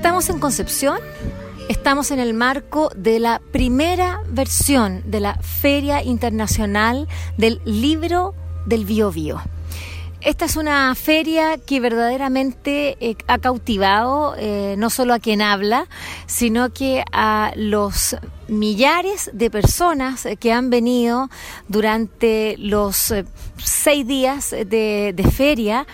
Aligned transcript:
Estamos 0.00 0.30
en 0.30 0.38
Concepción, 0.38 0.98
estamos 1.68 2.10
en 2.10 2.20
el 2.20 2.32
marco 2.32 2.90
de 2.96 3.20
la 3.20 3.38
primera 3.52 4.22
versión 4.30 5.02
de 5.04 5.20
la 5.20 5.34
Feria 5.42 6.02
Internacional 6.02 7.06
del 7.36 7.60
Libro 7.66 8.34
del 8.64 8.86
Bio 8.86 9.12
Bio. 9.12 9.42
Esta 10.22 10.46
es 10.46 10.56
una 10.56 10.94
feria 10.94 11.58
que 11.58 11.80
verdaderamente 11.80 12.96
eh, 13.00 13.14
ha 13.26 13.36
cautivado 13.36 14.36
eh, 14.38 14.74
no 14.78 14.88
solo 14.88 15.12
a 15.12 15.18
quien 15.18 15.42
habla, 15.42 15.86
sino 16.24 16.72
que 16.72 17.04
a 17.12 17.52
los 17.54 18.16
millares 18.48 19.28
de 19.34 19.50
personas 19.50 20.26
que 20.40 20.50
han 20.50 20.70
venido 20.70 21.28
durante 21.68 22.56
los 22.56 23.10
eh, 23.10 23.26
seis 23.62 24.06
días 24.06 24.50
de 24.50 25.30
feria 25.36 25.86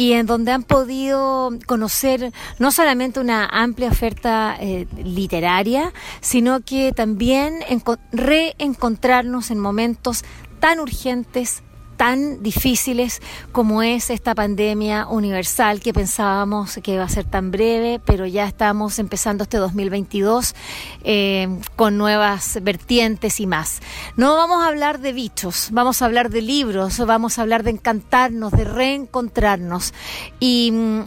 y 0.00 0.14
en 0.14 0.24
donde 0.24 0.50
han 0.50 0.62
podido 0.62 1.50
conocer 1.66 2.32
no 2.58 2.72
solamente 2.72 3.20
una 3.20 3.44
amplia 3.44 3.90
oferta 3.90 4.56
eh, 4.58 4.86
literaria, 5.04 5.92
sino 6.22 6.62
que 6.62 6.92
también 6.92 7.58
reencontrarnos 8.10 9.50
en 9.50 9.58
momentos 9.58 10.24
tan 10.58 10.80
urgentes 10.80 11.62
tan 12.00 12.42
difíciles 12.42 13.20
como 13.52 13.82
es 13.82 14.08
esta 14.08 14.34
pandemia 14.34 15.06
universal 15.06 15.80
que 15.80 15.92
pensábamos 15.92 16.80
que 16.82 16.94
iba 16.94 17.04
a 17.04 17.08
ser 17.10 17.26
tan 17.26 17.50
breve, 17.50 18.00
pero 18.02 18.24
ya 18.24 18.46
estamos 18.46 18.98
empezando 18.98 19.44
este 19.44 19.58
2022 19.58 20.54
eh, 21.04 21.60
con 21.76 21.98
nuevas 21.98 22.58
vertientes 22.62 23.38
y 23.38 23.46
más. 23.46 23.80
No 24.16 24.34
vamos 24.34 24.64
a 24.64 24.68
hablar 24.68 25.00
de 25.00 25.12
bichos, 25.12 25.68
vamos 25.72 26.00
a 26.00 26.06
hablar 26.06 26.30
de 26.30 26.40
libros, 26.40 26.98
vamos 27.00 27.38
a 27.38 27.42
hablar 27.42 27.64
de 27.64 27.72
encantarnos, 27.72 28.52
de 28.52 28.64
reencontrarnos. 28.64 29.92
Y 30.38 30.70
mm, 30.72 31.00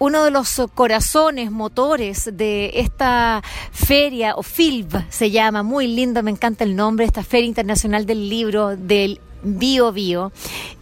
uno 0.00 0.24
de 0.24 0.32
los 0.32 0.60
corazones, 0.74 1.52
motores 1.52 2.28
de 2.32 2.80
esta 2.80 3.44
feria, 3.70 4.34
o 4.34 4.42
FILB 4.42 5.04
se 5.08 5.30
llama, 5.30 5.62
muy 5.62 5.86
lindo, 5.86 6.20
me 6.24 6.32
encanta 6.32 6.64
el 6.64 6.74
nombre, 6.74 7.04
esta 7.04 7.22
Feria 7.22 7.46
Internacional 7.46 8.06
del 8.06 8.28
Libro 8.28 8.76
del 8.76 9.20
Bio 9.42 9.92
Bio, 9.92 10.32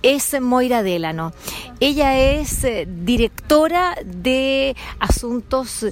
es 0.02 0.40
Moira 0.40 0.82
Delano. 0.82 1.32
Ella 1.80 2.18
es 2.18 2.64
eh, 2.64 2.86
directora 2.88 3.96
de 4.04 4.76
asuntos 4.98 5.86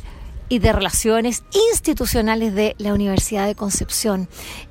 y 0.50 0.60
de 0.60 0.72
relaciones 0.72 1.44
institucionales 1.70 2.54
de 2.54 2.74
la 2.78 2.94
Universidad 2.94 3.46
de 3.46 3.54
Concepción. 3.54 4.28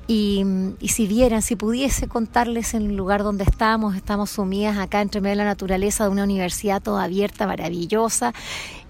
Y, 0.08 0.44
y, 0.80 0.88
si 0.88 1.06
vieran, 1.06 1.42
si 1.42 1.54
pudiese 1.54 2.08
contarles 2.08 2.74
en 2.74 2.86
el 2.90 2.96
lugar 2.96 3.22
donde 3.22 3.44
estamos, 3.44 3.94
estamos 3.94 4.30
sumidas 4.30 4.78
acá 4.78 5.00
entre 5.00 5.20
medio 5.20 5.32
de 5.32 5.36
la 5.36 5.44
naturaleza 5.44 6.04
de 6.04 6.10
una 6.10 6.24
universidad 6.24 6.82
toda 6.82 7.04
abierta, 7.04 7.46
maravillosa, 7.46 8.34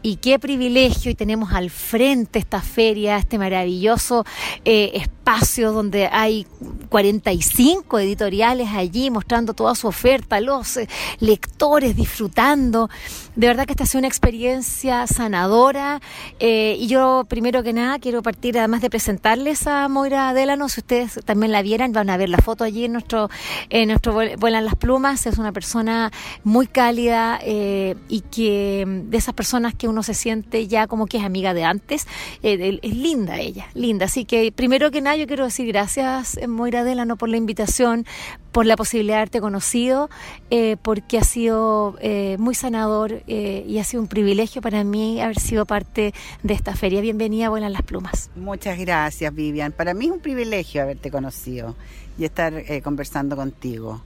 y 0.02 0.16
qué 0.16 0.38
privilegio 0.38 1.10
y 1.10 1.14
tenemos 1.14 1.52
al 1.52 1.70
frente 1.70 2.38
esta 2.38 2.60
feria, 2.62 3.16
este 3.16 3.38
maravilloso 3.38 4.24
eh, 4.64 4.92
espacio 4.94 5.72
donde 5.72 6.06
hay 6.06 6.46
45 6.88 7.98
editoriales 7.98 8.68
allí 8.74 9.10
mostrando 9.10 9.54
toda 9.54 9.74
su 9.74 9.88
oferta, 9.88 10.40
los 10.40 10.76
eh, 10.76 10.88
lectores 11.20 11.96
disfrutando. 11.96 12.88
De 13.34 13.46
verdad 13.46 13.66
que 13.66 13.72
esta 13.72 13.84
ha 13.84 13.86
sido 13.86 14.00
una 14.00 14.08
experiencia 14.08 15.06
sanadora 15.06 16.00
eh, 16.38 16.76
y 16.78 16.86
yo 16.86 17.24
primero 17.28 17.62
que 17.62 17.72
nada 17.72 17.98
quiero 17.98 18.22
partir 18.22 18.58
además 18.58 18.80
de 18.80 18.90
presentarles 18.90 19.66
a 19.66 19.88
Moira 19.88 20.32
Delano, 20.32 20.68
si 20.68 20.80
ustedes 20.80 21.20
también 21.24 21.52
la 21.52 21.62
vieran, 21.62 21.92
van 21.92 22.10
a 22.10 22.16
ver 22.16 22.28
la 22.28 22.38
foto 22.38 22.64
allí 22.64 22.84
en 22.84 22.92
nuestro, 22.92 23.30
en 23.68 23.88
nuestro 23.88 24.12
Vuelan 24.12 24.64
las 24.64 24.76
Plumas, 24.76 25.26
es 25.26 25.38
una 25.38 25.52
persona 25.52 26.10
muy 26.44 26.66
cálida 26.66 27.40
y 27.44 28.20
que 28.30 28.84
de 28.86 29.16
esas 29.16 29.34
personas 29.34 29.74
que 29.74 29.88
uno 29.88 29.97
se 30.02 30.14
siente 30.14 30.66
ya 30.66 30.86
como 30.86 31.06
que 31.06 31.18
es 31.18 31.24
amiga 31.24 31.54
de 31.54 31.64
antes. 31.64 32.06
Eh, 32.42 32.78
es 32.82 32.94
linda 32.94 33.38
ella, 33.38 33.66
linda. 33.74 34.06
Así 34.06 34.24
que 34.24 34.52
primero 34.52 34.90
que 34.90 35.00
nada 35.00 35.16
yo 35.16 35.26
quiero 35.26 35.44
decir 35.44 35.66
gracias, 35.68 36.36
eh, 36.36 36.46
Moira 36.46 36.84
Delano, 36.84 37.16
por 37.16 37.28
la 37.28 37.36
invitación, 37.36 38.06
por 38.52 38.66
la 38.66 38.76
posibilidad 38.76 39.16
de 39.16 39.18
haberte 39.18 39.40
conocido, 39.40 40.10
eh, 40.50 40.76
porque 40.82 41.18
ha 41.18 41.24
sido 41.24 41.96
muy 42.38 42.54
sanador 42.54 43.22
y 43.26 43.78
ha 43.78 43.84
sido 43.84 44.02
un 44.02 44.08
privilegio 44.08 44.62
para 44.62 44.82
mí 44.84 45.20
haber 45.20 45.38
sido 45.38 45.66
parte 45.66 46.14
de 46.42 46.54
esta 46.54 46.74
feria. 46.74 47.00
Bienvenida, 47.00 47.48
buenas 47.48 47.70
las 47.70 47.82
plumas. 47.82 48.30
Muchas 48.36 48.78
gracias, 48.78 49.34
Vivian. 49.34 49.72
Para 49.72 49.94
mí 49.94 50.06
es 50.06 50.12
un 50.12 50.20
privilegio 50.20 50.82
haberte 50.82 51.10
conocido 51.10 51.76
y 52.18 52.24
estar 52.24 52.64
conversando 52.82 53.36
contigo. 53.36 54.02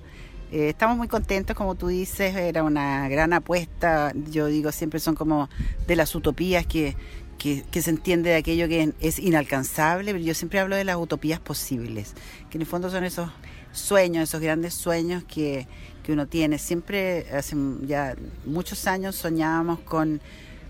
Eh, 0.53 0.69
estamos 0.69 0.99
muy 0.99 1.09
contentos, 1.09 1.57
como 1.57 1.77
tú 1.77 1.89
dices, 1.89 2.37
era 2.37 2.63
una 2.63 3.09
gran 3.09 3.33
apuesta. 3.33 4.13
Yo 4.31 4.49
digo, 4.49 4.71
siempre 4.71 5.01
son 5.01 5.15
como 5.15 5.49
de 5.87 5.97
las 5.97 6.15
utopías 6.15 6.67
que, 6.67 6.95
que, 7.39 7.65
se 7.81 7.89
entiende 7.89 8.29
de 8.29 8.37
aquello 8.37 8.69
que 8.69 8.93
es 9.01 9.19
inalcanzable, 9.19 10.13
pero 10.13 10.23
yo 10.23 10.35
siempre 10.35 10.61
hablo 10.61 10.77
de 10.77 10.85
las 10.85 10.97
utopías 10.97 11.41
posibles, 11.41 12.13
que 12.51 12.59
en 12.59 12.63
el 12.63 12.67
fondo 12.67 12.91
son 12.91 13.03
esos 13.05 13.31
sueños, 13.73 14.25
esos 14.29 14.43
grandes 14.43 14.75
sueños 14.75 15.25
que, 15.25 15.67
que 16.03 16.13
uno 16.13 16.27
tiene. 16.27 16.59
Siempre, 16.59 17.27
hace 17.33 17.57
ya 17.87 18.15
muchos 18.45 18.87
años, 18.87 19.17
soñábamos 19.17 19.81
con, 19.81 20.21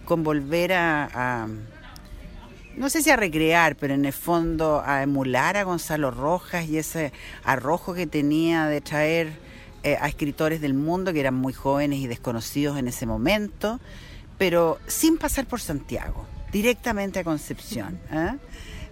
con 0.04 0.22
volver 0.22 0.74
a, 0.74 1.10
a 1.12 1.48
no 2.76 2.88
sé 2.88 3.02
si 3.02 3.10
a 3.10 3.16
recrear, 3.16 3.74
pero 3.74 3.94
en 3.94 4.04
el 4.04 4.12
fondo 4.12 4.80
a 4.86 5.02
emular 5.02 5.56
a 5.56 5.64
Gonzalo 5.64 6.12
Rojas 6.12 6.68
y 6.68 6.78
ese 6.78 7.12
arrojo 7.42 7.94
que 7.94 8.06
tenía 8.06 8.66
de 8.66 8.80
traer 8.80 9.41
eh, 9.84 9.96
a 10.00 10.08
escritores 10.08 10.60
del 10.60 10.74
mundo 10.74 11.12
que 11.12 11.20
eran 11.20 11.34
muy 11.34 11.52
jóvenes 11.52 11.98
y 11.98 12.06
desconocidos 12.06 12.78
en 12.78 12.86
ese 12.86 13.04
momento, 13.04 13.80
pero 14.38 14.78
sin 14.86 15.18
pasar 15.18 15.46
por 15.46 15.60
Santiago, 15.60 16.24
directamente 16.52 17.18
a 17.18 17.24
Concepción, 17.24 17.98
¿eh? 18.12 18.36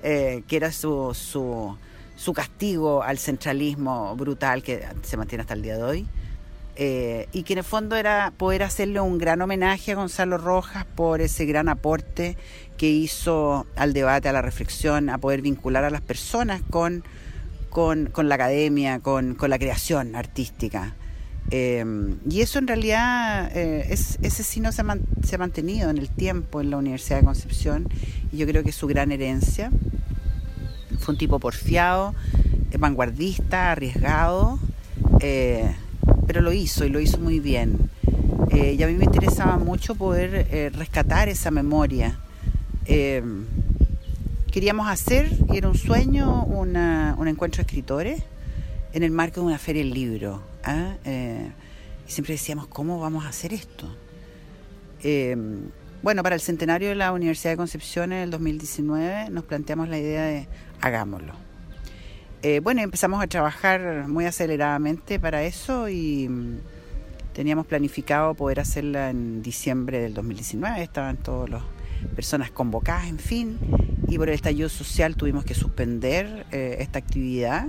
Eh, 0.02 0.42
que 0.48 0.56
era 0.56 0.72
su, 0.72 1.14
su, 1.14 1.76
su, 2.16 2.32
castigo 2.32 3.02
al 3.02 3.18
centralismo 3.18 4.16
brutal 4.16 4.62
que 4.62 4.84
se 5.02 5.16
mantiene 5.16 5.42
hasta 5.42 5.54
el 5.54 5.62
día 5.62 5.76
de 5.76 5.82
hoy. 5.82 6.08
y 7.32 7.42
que 7.42 7.52
en 7.52 7.58
el 7.58 7.64
fondo 7.64 7.94
era 7.94 8.32
poder 8.36 8.62
hacerle 8.62 9.00
un 9.00 9.18
gran 9.18 9.42
homenaje 9.42 9.92
a 9.92 9.96
Gonzalo 9.96 10.38
Rojas 10.38 10.86
por 10.86 11.20
ese 11.20 11.44
gran 11.44 11.68
aporte 11.68 12.38
que 12.78 12.88
hizo 12.88 13.66
al 13.76 13.92
debate, 13.92 14.28
a 14.30 14.32
la 14.32 14.40
reflexión, 14.40 15.10
a 15.10 15.18
poder 15.18 15.42
vincular 15.42 15.84
a 15.84 15.90
las 15.90 16.00
personas 16.00 16.62
con 16.70 17.04
con, 17.70 18.10
la 18.24 18.34
academia, 18.34 19.00
con, 19.00 19.36
la 19.40 19.58
creación 19.58 20.16
artística. 20.16 20.94
Eh, 21.50 21.84
y 22.28 22.42
eso 22.42 22.58
en 22.58 22.66
realidad, 22.66 23.50
eh, 23.56 23.86
es, 23.90 24.18
ese 24.22 24.42
sí 24.42 24.60
no 24.60 24.70
se 24.72 24.82
se 25.22 25.34
ha, 25.34 25.38
mantenido 25.38 25.90
en 25.90 25.98
el 25.98 26.08
tiempo 26.08 26.60
en 26.60 26.70
la 26.70 26.76
Universidad 26.76 27.18
de 27.18 27.24
Concepción 27.24 27.88
y 28.30 28.36
yo 28.36 28.46
creo 28.46 28.62
que 28.62 28.70
es 28.70 28.76
su 28.76 28.86
gran 28.86 29.12
herencia. 29.12 29.70
Fue 30.98 31.14
un 31.14 31.18
tipo 31.18 31.38
porfiado, 31.38 32.14
vanguardista, 32.78 33.72
arriesgado, 33.72 34.58
eh, 35.20 35.74
pero 36.26 36.40
lo 36.40 36.52
hizo 36.52 36.84
y 36.84 36.90
lo 36.90 37.00
hizo 37.00 37.18
muy 37.18 37.40
bien. 37.40 37.88
y 38.52 38.82
a 38.82 38.86
mí 38.88 38.94
me 38.94 39.04
interesaba 39.04 39.58
mucho 39.58 39.94
poder 39.94 40.72
rescatar 40.74 41.28
esa 41.28 41.52
memoria 41.52 42.18
queríamos 44.50 44.88
hacer, 44.88 45.30
y 45.52 45.56
era 45.56 45.68
un 45.68 45.76
sueño, 45.76 46.44
un 46.44 46.76
encuentro 47.28 47.58
de 47.58 47.62
escritores 47.62 48.22
en 48.92 49.02
el 49.02 49.10
marco 49.10 49.40
de 49.40 49.46
una 49.46 49.58
feria 49.58 49.82
del 49.82 49.94
libro. 49.94 50.42
¿ah? 50.64 50.96
Eh, 51.04 51.50
y 52.06 52.10
siempre 52.10 52.34
decíamos, 52.34 52.66
¿cómo 52.66 53.00
vamos 53.00 53.24
a 53.24 53.28
hacer 53.28 53.52
esto? 53.52 53.86
Eh, 55.02 55.36
bueno, 56.02 56.22
para 56.22 56.34
el 56.34 56.40
centenario 56.40 56.88
de 56.88 56.94
la 56.94 57.12
Universidad 57.12 57.52
de 57.52 57.56
Concepción 57.56 58.12
en 58.12 58.20
el 58.20 58.30
2019 58.30 59.30
nos 59.30 59.44
planteamos 59.44 59.88
la 59.88 59.98
idea 59.98 60.24
de 60.24 60.48
hagámoslo. 60.80 61.34
Eh, 62.42 62.60
bueno, 62.60 62.80
empezamos 62.80 63.22
a 63.22 63.26
trabajar 63.26 64.08
muy 64.08 64.24
aceleradamente 64.24 65.20
para 65.20 65.42
eso 65.42 65.90
y 65.90 66.26
mm, 66.28 66.58
teníamos 67.34 67.66
planificado 67.66 68.34
poder 68.34 68.60
hacerla 68.60 69.10
en 69.10 69.42
diciembre 69.42 70.00
del 70.00 70.14
2019, 70.14 70.82
estaban 70.82 71.18
todas 71.18 71.50
las 71.50 71.62
personas 72.14 72.50
convocadas, 72.50 73.08
en 73.08 73.18
fin, 73.18 73.58
y 74.08 74.18
por 74.18 74.28
el 74.28 74.34
estallido 74.34 74.68
social 74.68 75.16
tuvimos 75.16 75.44
que 75.44 75.54
suspender 75.54 76.46
eh, 76.50 76.76
esta 76.80 76.98
actividad. 76.98 77.66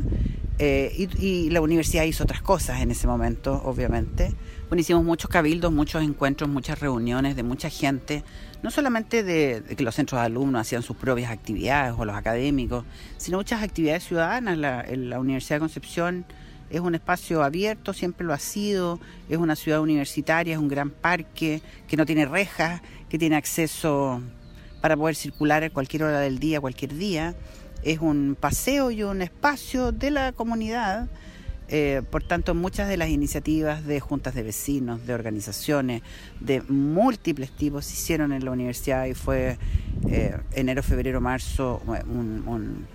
Eh, 0.60 1.08
y, 1.20 1.50
la 1.50 1.60
universidad 1.62 2.04
hizo 2.04 2.24
otras 2.24 2.42
cosas 2.42 2.82
en 2.82 2.92
ese 2.92 3.08
momento, 3.08 3.62
obviamente. 3.66 4.32
Bueno, 4.70 4.82
hicimos 4.82 5.04
muchos 5.04 5.30
cabildos, 5.30 5.72
muchos 5.72 6.04
encuentros, 6.04 6.50
muchas 6.50 6.80
reuniones 6.80 7.36
de 7.36 7.44
mucha 7.44 7.70
gente, 7.70 8.24
no 8.62 8.70
solamente 8.70 9.24
de, 9.24 9.64
que 9.76 9.84
los 9.84 9.96
centros 9.96 10.22
de 10.22 10.28
alumnos 10.28 10.62
hacían 10.62 10.84
sus 10.84 10.96
propias 10.96 11.32
actividades 11.32 11.96
o 11.98 12.06
los 12.06 12.16
académicos, 12.16 12.86
sino 13.18 13.38
muchas 13.38 13.64
actividades 13.64 14.04
ciudadanas. 14.04 14.58
La, 14.58 14.86
la 14.88 15.20
Universidad 15.20 15.56
de 15.56 15.62
Concepción 15.62 16.26
es 16.72 16.80
un 16.80 16.96
espacio 16.96 17.44
abierto, 17.44 17.94
siempre 17.94 18.26
lo 18.26 18.34
ha 18.34 18.40
sido, 18.40 19.00
es 19.30 19.38
una 19.38 19.56
ciudad 19.56 19.82
universitaria, 19.82 20.54
es 20.54 20.60
un 20.60 20.70
gran 20.70 20.90
parque 20.90 21.62
que 21.88 21.98
no 21.98 22.06
tiene 22.06 22.26
rejas, 22.26 22.82
que 23.10 23.20
tiene 23.20 23.36
acceso 23.36 24.22
para 24.80 24.96
poder 24.96 25.16
circular 25.16 25.64
a 25.64 25.70
cualquier 25.70 26.04
hora 26.04 26.20
del 26.22 26.40
día, 26.40 26.62
cualquier 26.62 26.96
día. 26.96 27.36
Es 27.84 28.00
un 28.00 28.38
paseo 28.40 28.90
y 28.90 29.04
un 29.04 29.22
espacio 29.22 29.92
de 29.92 30.12
la 30.12 30.32
comunidad. 30.32 31.10
Eh, 31.68 32.02
por 32.10 32.24
tanto, 32.24 32.56
muchas 32.56 32.88
de 32.88 32.98
las 32.98 33.10
iniciativas 33.10 33.86
de 33.86 34.00
juntas 34.00 34.34
de 34.34 34.44
vecinos, 34.44 35.06
de 35.06 35.14
organizaciones, 35.14 36.02
de 36.40 36.62
múltiples 36.62 37.52
tipos 37.52 37.86
se 37.86 37.94
hicieron 37.94 38.32
en 38.34 38.46
la 38.46 38.52
universidad 38.52 39.06
y 39.06 39.14
fue 39.14 39.58
eh, 40.10 40.38
enero, 40.54 40.84
febrero, 40.84 41.22
marzo 41.22 41.82
un 42.08 42.88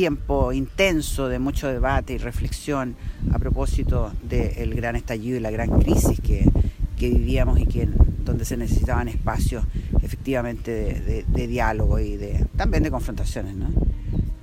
tiempo 0.00 0.50
intenso 0.50 1.28
de 1.28 1.38
mucho 1.38 1.68
debate 1.68 2.14
y 2.14 2.16
reflexión 2.16 2.96
a 3.34 3.38
propósito 3.38 4.10
del 4.22 4.74
gran 4.74 4.96
estallido 4.96 5.36
y 5.36 5.40
la 5.40 5.50
gran 5.50 5.78
crisis 5.78 6.18
que, 6.22 6.50
vivíamos 6.98 7.60
y 7.60 7.66
que 7.66 7.86
donde 8.24 8.46
se 8.46 8.56
necesitaban 8.56 9.08
espacios 9.08 9.62
efectivamente 10.02 11.24
de, 11.26 11.46
diálogo 11.46 11.98
y 11.98 12.16
de 12.16 12.46
también 12.56 12.82
de 12.82 12.90
confrontaciones. 12.90 13.54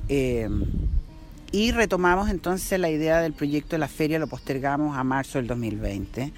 Eh, 0.10 0.48
y 1.52 1.72
retomamos 1.72 2.30
entonces 2.30 2.80
la 2.80 2.92
idea 2.92 3.20
del 3.20 3.34
proyecto 3.34 3.72
de 3.72 3.80
la 3.80 3.88
feria, 3.88 4.20
lo 4.20 4.28
postergamos 4.28 4.96
a 4.96 5.04
marzo 5.04 5.40
del 5.40 5.48
2020 5.48 6.34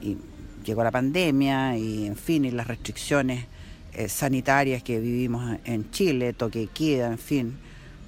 y 0.00 0.16
llegó 0.64 0.82
la 0.82 0.90
pandemia 0.90 1.78
y 1.78 2.06
en 2.06 2.16
fin, 2.16 2.44
y 2.44 2.50
las 2.50 2.66
restricciones 2.66 3.46
eh, 3.92 4.08
sanitarias 4.08 4.82
que 4.82 4.98
vivimos 4.98 5.56
en 5.64 5.88
Chile, 5.92 6.32
toque 6.32 6.68
queda, 6.74 7.12
en 7.12 7.18
fin, 7.18 7.58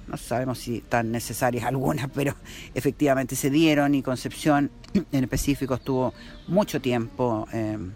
no 0.09 0.17
sabemos 0.17 0.57
si 0.59 0.81
tan 0.81 1.11
necesarias 1.11 1.65
algunas, 1.65 2.09
pero 2.13 2.35
efectivamente 2.73 3.35
se 3.35 3.49
dieron 3.49 3.95
y 3.95 4.01
Concepción 4.01 4.71
en 5.11 5.23
específico 5.23 5.75
estuvo 5.75 6.13
mucho 6.47 6.81
tiempo 6.81 7.47
em, 7.51 7.91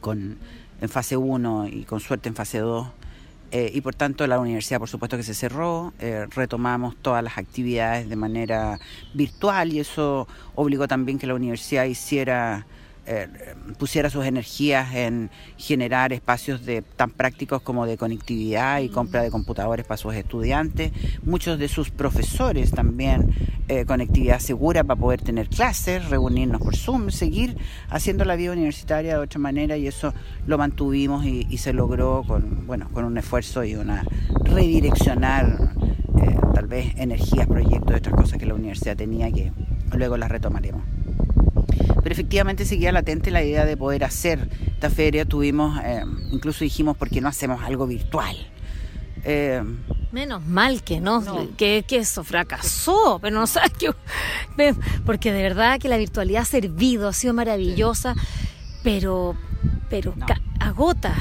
con, 0.00 0.38
en 0.80 0.88
fase 0.88 1.16
1 1.16 1.68
y 1.68 1.84
con 1.84 2.00
suerte 2.00 2.28
en 2.28 2.34
fase 2.34 2.58
2. 2.58 2.86
Eh, 3.54 3.70
y 3.74 3.82
por 3.82 3.94
tanto 3.94 4.26
la 4.26 4.40
universidad 4.40 4.78
por 4.78 4.88
supuesto 4.88 5.18
que 5.18 5.22
se 5.22 5.34
cerró, 5.34 5.92
eh, 5.98 6.26
retomamos 6.30 6.96
todas 6.96 7.22
las 7.22 7.36
actividades 7.36 8.08
de 8.08 8.16
manera 8.16 8.80
virtual 9.12 9.72
y 9.74 9.80
eso 9.80 10.26
obligó 10.54 10.88
también 10.88 11.18
que 11.18 11.26
la 11.26 11.34
universidad 11.34 11.84
hiciera 11.84 12.66
eh, 13.04 13.26
pusiera 13.78 14.10
sus 14.10 14.24
energías 14.24 14.94
en 14.94 15.28
generar 15.56 16.12
espacios 16.12 16.64
de, 16.64 16.82
tan 16.82 17.10
prácticos 17.10 17.60
como 17.60 17.84
de 17.84 17.96
conectividad 17.96 18.80
y 18.80 18.88
compra 18.88 19.22
de 19.22 19.30
computadores 19.30 19.84
para 19.84 19.98
sus 19.98 20.14
estudiantes, 20.14 20.92
muchos 21.24 21.58
de 21.58 21.66
sus 21.66 21.90
profesores 21.90 22.70
también 22.70 23.34
eh, 23.66 23.84
conectividad 23.86 24.38
segura 24.38 24.84
para 24.84 25.00
poder 25.00 25.20
tener 25.20 25.48
clases, 25.48 26.08
reunirnos 26.10 26.60
por 26.60 26.76
Zoom, 26.76 27.10
seguir 27.10 27.56
haciendo 27.88 28.24
la 28.24 28.36
vida 28.36 28.52
universitaria 28.52 29.14
de 29.14 29.20
otra 29.20 29.40
manera 29.40 29.76
y 29.76 29.88
eso 29.88 30.14
lo 30.46 30.56
mantuvimos 30.56 31.24
y, 31.24 31.58
se 31.58 31.72
logró 31.72 32.22
con, 32.26 32.68
bueno, 32.68 32.88
con 32.92 33.04
un 33.04 33.18
esfuerzo 33.18 33.64
y 33.64 33.74
una 33.74 34.04
redireccionar 34.44 35.72
eh, 36.22 36.36
tal 36.54 36.66
vez 36.68 36.92
energías, 36.96 37.48
proyectos, 37.48 37.96
otras 37.96 38.14
cosas 38.14 38.38
que 38.38 38.46
la 38.46 38.54
universidad 38.54 38.96
tenía 38.96 39.30
que 39.32 39.52
luego 39.92 40.16
las 40.16 40.30
retomaremos 40.30 40.82
pero 42.02 42.12
efectivamente 42.12 42.64
seguía 42.64 42.92
latente 42.92 43.30
la 43.30 43.42
idea 43.42 43.64
de 43.64 43.76
poder 43.76 44.04
hacer 44.04 44.48
esta 44.66 44.90
feria. 44.90 45.24
Tuvimos, 45.24 45.80
eh, 45.84 46.04
incluso 46.30 46.64
dijimos, 46.64 46.96
¿por 46.96 47.08
qué 47.08 47.20
no 47.20 47.28
hacemos 47.28 47.62
algo 47.62 47.86
virtual? 47.86 48.36
Eh, 49.24 49.62
Menos 50.10 50.44
mal 50.44 50.82
que 50.82 51.00
no, 51.00 51.22
Que, 51.56 51.84
que, 51.86 51.96
eso 51.98 52.22
fracasó, 52.24 53.18
pero 53.22 53.38
no 53.38 53.46
sabes 53.46 53.72
que. 53.72 53.94
Porque 55.06 55.32
de 55.32 55.42
verdad 55.42 55.78
que 55.78 55.88
la 55.88 55.96
virtualidad 55.96 56.42
ha 56.42 56.44
servido, 56.44 57.08
ha 57.08 57.12
sido 57.12 57.32
maravillosa, 57.32 58.14
pero, 58.82 59.36
pero 59.88 60.14
agota. 60.60 61.14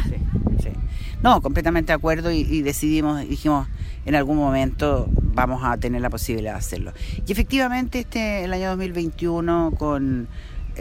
No, 1.24 1.40
completamente 1.42 1.92
de 1.92 1.98
acuerdo 1.98 2.32
y, 2.32 2.40
y 2.40 2.64
decidimos, 2.64 3.22
dijimos, 3.22 3.68
en 4.06 4.16
algún 4.16 4.38
momento 4.38 5.08
vamos 5.12 5.62
a 5.64 5.78
tener 5.78 6.02
la 6.02 6.10
posibilidad 6.10 6.54
de 6.54 6.58
hacerlo. 6.58 6.94
Y 7.28 7.32
efectivamente, 7.32 8.00
este 8.00 8.44
el 8.44 8.54
año 8.54 8.70
2021 8.70 9.74
con 9.78 10.28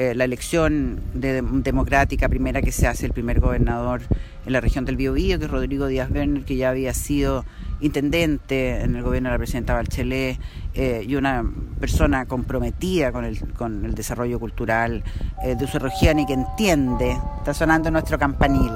eh, 0.01 0.15
la 0.15 0.25
elección 0.25 0.99
democrática 1.13 2.31
primera 2.31 2.63
que 2.63 2.73
se 2.73 2.87
hace 2.87 3.05
el 3.05 3.13
primer 3.13 3.39
gobernador 3.39 4.01
en 4.47 4.55
la 4.55 4.63
región 4.63 4.87
del 4.87 4.97
Biobío, 4.97 5.39
que 5.39 5.45
es 5.45 5.51
Rodrigo 5.51 5.89
Díaz 5.89 6.11
Werner, 6.11 6.43
que 6.47 6.57
ya 6.57 6.71
había 6.71 6.95
sido 6.95 7.45
intendente 7.83 8.81
en 8.81 8.97
el 8.97 9.03
gobierno 9.03 9.29
de 9.29 9.35
la 9.35 9.39
presidenta 9.39 9.75
Bachelet 9.75 10.39
eh, 10.73 11.05
y 11.07 11.17
una 11.17 11.45
persona 11.79 12.25
comprometida 12.25 13.13
con 13.13 13.27
el, 13.27 13.53
con 13.53 13.85
el 13.85 13.95
desarrollo 13.95 14.41
cultural 14.41 15.05
eh, 15.43 15.55
de 15.55 15.67
su 15.67 15.79
región 15.79 16.19
y 16.19 16.25
que 16.25 16.33
entiende. 16.33 17.19
Está 17.37 17.53
sonando 17.53 17.91
nuestro 17.91 18.19
campanil. 18.19 18.73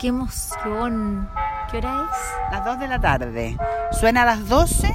Qué 0.00 0.08
emoción. 0.08 1.28
¿Qué 1.70 1.76
hora 1.76 2.10
es? 2.10 2.50
Las 2.50 2.64
2 2.64 2.80
de 2.80 2.88
la 2.88 3.00
tarde. 3.00 3.56
Suena 3.92 4.22
a 4.22 4.26
las 4.26 4.48
12 4.48 4.92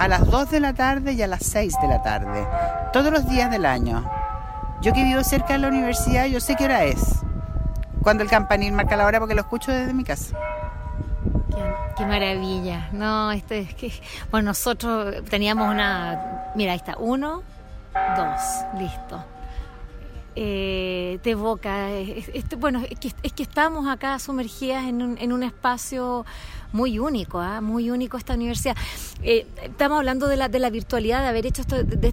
a 0.00 0.08
las 0.08 0.26
2 0.30 0.50
de 0.50 0.60
la 0.60 0.72
tarde 0.72 1.12
y 1.12 1.20
a 1.20 1.26
las 1.26 1.42
6 1.42 1.74
de 1.82 1.88
la 1.88 2.02
tarde, 2.02 2.46
todos 2.92 3.12
los 3.12 3.28
días 3.28 3.50
del 3.50 3.66
año. 3.66 4.04
Yo 4.80 4.92
que 4.92 5.04
vivo 5.04 5.22
cerca 5.22 5.54
de 5.54 5.58
la 5.58 5.68
universidad, 5.68 6.26
yo 6.26 6.40
sé 6.40 6.56
qué 6.56 6.64
hora 6.64 6.84
es. 6.84 7.20
Cuando 8.02 8.22
el 8.22 8.30
campanil 8.30 8.72
marca 8.72 8.96
la 8.96 9.06
hora 9.06 9.18
porque 9.18 9.34
lo 9.34 9.42
escucho 9.42 9.70
desde 9.70 9.92
mi 9.92 10.04
casa. 10.04 10.36
Qué, 11.96 12.06
maravilla. 12.06 12.88
No, 12.92 13.30
este 13.30 13.60
es 13.60 13.74
que. 13.74 13.92
Bueno, 14.30 14.50
nosotros 14.50 15.16
teníamos 15.28 15.68
una. 15.68 16.52
Mira, 16.54 16.72
ahí 16.72 16.78
está. 16.78 16.96
Uno, 16.96 17.42
dos, 18.16 18.40
listo. 18.78 19.22
Eh, 20.34 21.18
te 21.22 21.32
evoca. 21.32 21.90
Este, 21.90 22.56
bueno, 22.56 22.80
es 22.88 22.98
que, 22.98 23.12
es 23.22 23.32
que 23.32 23.42
estamos 23.42 23.86
acá 23.86 24.18
sumergidas 24.18 24.84
en 24.84 25.02
un, 25.02 25.18
en 25.18 25.32
un 25.32 25.42
espacio 25.42 26.24
muy 26.72 26.98
único, 26.98 27.40
¿ah? 27.40 27.60
muy 27.60 27.90
único 27.90 28.16
esta 28.16 28.34
universidad. 28.34 28.76
Eh, 29.22 29.46
estamos 29.62 29.98
hablando 29.98 30.28
de 30.28 30.36
la, 30.36 30.48
de 30.48 30.58
la 30.58 30.70
virtualidad, 30.70 31.22
de 31.22 31.28
haber 31.28 31.46
hecho 31.46 31.62
esto, 31.62 31.82
de, 31.82 32.12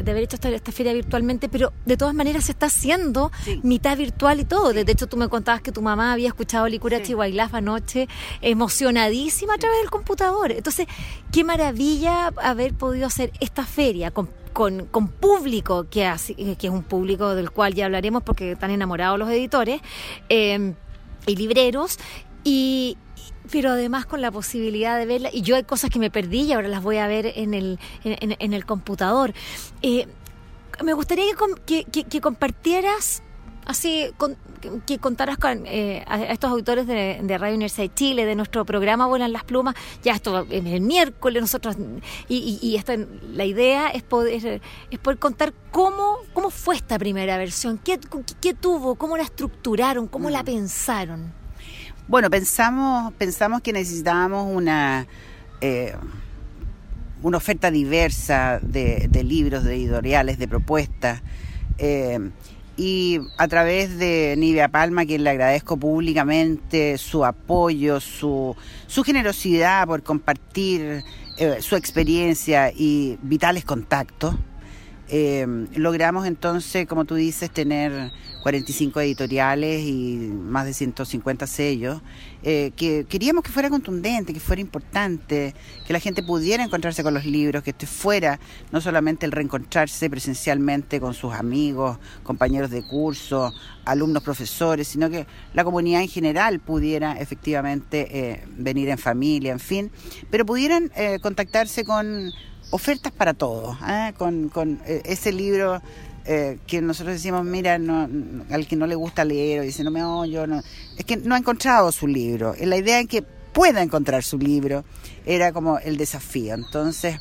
haber 0.00 0.24
hecho 0.24 0.36
esta, 0.36 0.72
feria 0.72 0.92
virtualmente, 0.92 1.48
pero 1.48 1.72
de 1.86 1.96
todas 1.96 2.14
maneras 2.14 2.44
se 2.44 2.52
está 2.52 2.66
haciendo 2.66 3.30
mitad 3.62 3.96
virtual 3.96 4.40
y 4.40 4.44
todo. 4.44 4.72
De 4.72 4.90
hecho, 4.90 5.06
tú 5.06 5.16
me 5.16 5.28
contabas 5.28 5.60
que 5.62 5.72
tu 5.72 5.82
mamá 5.82 6.12
había 6.12 6.28
escuchado 6.28 6.66
Licura 6.68 7.04
sí. 7.04 7.14
anoche, 7.52 8.08
emocionadísima 8.40 9.54
a 9.54 9.58
través 9.58 9.80
del 9.80 9.90
computador. 9.90 10.52
Entonces, 10.52 10.86
qué 11.32 11.44
maravilla 11.44 12.32
haber 12.42 12.74
podido 12.74 13.06
hacer 13.06 13.32
esta 13.40 13.64
feria 13.64 14.10
con 14.10 14.28
con, 14.52 14.86
con, 14.86 15.08
público, 15.08 15.86
que, 15.88 16.12
que 16.58 16.66
es 16.66 16.72
un 16.72 16.82
público 16.82 17.34
del 17.34 17.50
cual 17.50 17.72
ya 17.74 17.86
hablaremos 17.86 18.24
porque 18.24 18.52
están 18.52 18.72
enamorados 18.72 19.18
los 19.18 19.30
editores 19.30 19.80
eh, 20.28 20.74
y 21.26 21.36
libreros, 21.36 21.98
y, 22.44 22.96
pero 23.50 23.70
además 23.70 24.06
con 24.06 24.20
la 24.20 24.30
posibilidad 24.30 24.98
de 24.98 25.06
verla. 25.06 25.30
Y 25.32 25.42
yo 25.42 25.56
hay 25.56 25.64
cosas 25.64 25.90
que 25.90 25.98
me 25.98 26.10
perdí 26.10 26.42
y 26.42 26.52
ahora 26.52 26.68
las 26.68 26.82
voy 26.82 26.98
a 26.98 27.06
ver 27.06 27.32
en 27.34 27.54
el, 27.54 27.78
en, 28.04 28.52
el 28.52 28.64
computador. 28.64 29.32
Eh, 29.82 30.06
me 30.82 30.92
gustaría 30.94 31.24
que, 31.66 31.84
que, 31.84 32.20
compartieras, 32.20 33.22
así, 33.66 34.06
que 34.86 34.98
contaras 34.98 35.36
con 35.36 35.66
eh, 35.66 36.04
a 36.06 36.22
estos 36.24 36.50
autores 36.50 36.86
de, 36.86 37.20
Radio 37.38 37.54
Universidad 37.54 37.88
de 37.88 37.94
Chile, 37.94 38.24
de 38.24 38.34
nuestro 38.34 38.64
programa 38.64 39.06
Vuelan 39.06 39.32
las 39.32 39.44
Plumas. 39.44 39.74
Ya 40.02 40.14
esto 40.14 40.46
es 40.48 40.64
el 40.64 40.80
miércoles, 40.80 41.42
nosotros, 41.42 41.76
y, 42.28 42.58
y, 42.62 42.76
esta, 42.76 42.96
la 43.32 43.44
idea 43.44 43.88
es 43.88 44.02
poder, 44.02 44.62
es 44.90 44.98
poder 45.00 45.18
contar 45.18 45.52
cómo, 45.70 46.18
cómo 46.32 46.50
fue 46.50 46.76
esta 46.76 46.98
primera 46.98 47.36
versión, 47.36 47.78
qué, 47.78 47.98
qué 48.40 48.54
tuvo, 48.54 48.94
cómo 48.94 49.16
la 49.16 49.24
estructuraron, 49.24 50.06
cómo 50.06 50.30
la 50.30 50.42
mm. 50.42 50.46
pensaron. 50.46 51.39
Bueno, 52.08 52.28
pensamos, 52.30 53.12
pensamos 53.14 53.60
que 53.62 53.72
necesitábamos 53.72 54.46
una, 54.54 55.06
eh, 55.60 55.94
una 57.22 57.36
oferta 57.36 57.70
diversa 57.70 58.58
de, 58.62 59.08
libros, 59.24 59.64
de 59.64 59.76
editoriales, 59.76 60.38
de 60.38 60.48
propuestas. 60.48 61.22
Eh, 61.78 62.30
y 62.76 63.20
a 63.36 63.46
través 63.46 63.98
de 63.98 64.34
Nivea 64.38 64.68
Palma, 64.68 65.04
quien 65.04 65.22
le 65.22 65.30
agradezco 65.30 65.76
públicamente 65.76 66.96
su 66.96 67.24
apoyo, 67.24 68.00
su, 68.00 68.56
su 68.86 69.04
generosidad 69.04 69.86
por 69.86 70.02
compartir 70.02 71.04
eh, 71.36 71.56
su 71.60 71.76
experiencia 71.76 72.72
y 72.74 73.18
vitales 73.22 73.64
contactos, 73.64 74.34
Eh, 75.12 75.44
logramos 75.74 76.24
entonces, 76.24 76.86
como 76.86 77.04
tú 77.04 77.16
dices, 77.16 77.50
tener 77.50 78.12
45 78.42 79.00
editoriales 79.00 79.82
y 79.82 80.30
más 80.32 80.66
de 80.66 80.72
150 80.72 81.48
sellos, 81.48 82.00
eh, 82.44 82.70
que 82.76 83.04
queríamos 83.08 83.42
que 83.42 83.50
fuera 83.50 83.68
contundente, 83.68 84.32
que 84.32 84.38
fuera 84.38 84.62
importante, 84.62 85.52
que 85.84 85.92
la 85.92 85.98
gente 85.98 86.22
pudiera 86.22 86.62
encontrarse 86.62 87.02
con 87.02 87.12
los 87.12 87.26
libros, 87.26 87.64
que 87.64 87.70
este 87.70 87.88
fuera 87.88 88.38
no 88.70 88.80
solamente 88.80 89.26
el 89.26 89.32
reencontrarse 89.32 90.08
presencialmente 90.08 91.00
con 91.00 91.12
sus 91.12 91.34
amigos, 91.34 91.98
compañeros 92.22 92.70
de 92.70 92.86
curso, 92.86 93.52
alumnos, 93.84 94.22
profesores, 94.22 94.86
sino 94.86 95.10
que 95.10 95.26
la 95.54 95.64
comunidad 95.64 96.02
en 96.02 96.08
general 96.08 96.60
pudiera 96.60 97.18
efectivamente 97.18 98.06
eh, 98.12 98.44
venir 98.56 98.88
en 98.88 98.98
familia, 98.98 99.50
en 99.50 99.60
fin, 99.60 99.90
pero 100.30 100.46
pudieran 100.46 100.92
contactarse 101.20 101.84
con 101.84 102.30
ofertas 102.70 103.12
para 103.12 103.34
todos, 103.34 103.76
¿eh? 103.88 104.12
con, 104.16 104.48
con 104.48 104.80
eh, 104.86 105.02
ese 105.04 105.32
libro 105.32 105.82
eh, 106.24 106.58
que 106.66 106.80
nosotros 106.80 107.14
decimos, 107.14 107.44
mira, 107.44 107.78
no, 107.78 108.08
al 108.50 108.66
que 108.66 108.76
no 108.76 108.86
le 108.86 108.94
gusta 108.94 109.24
leer 109.24 109.60
o 109.60 109.62
dice, 109.62 109.84
no 109.84 109.90
me 109.90 110.04
oyo, 110.04 110.46
no, 110.46 110.62
es 110.96 111.04
que 111.04 111.16
no 111.16 111.34
ha 111.34 111.38
encontrado 111.38 111.90
su 111.92 112.06
libro. 112.06 112.54
La 112.60 112.76
idea 112.76 113.00
es 113.00 113.08
que 113.08 113.22
pueda 113.22 113.82
encontrar 113.82 114.22
su 114.22 114.38
libro 114.38 114.84
era 115.26 115.52
como 115.52 115.78
el 115.78 115.96
desafío. 115.96 116.54
Entonces, 116.54 117.18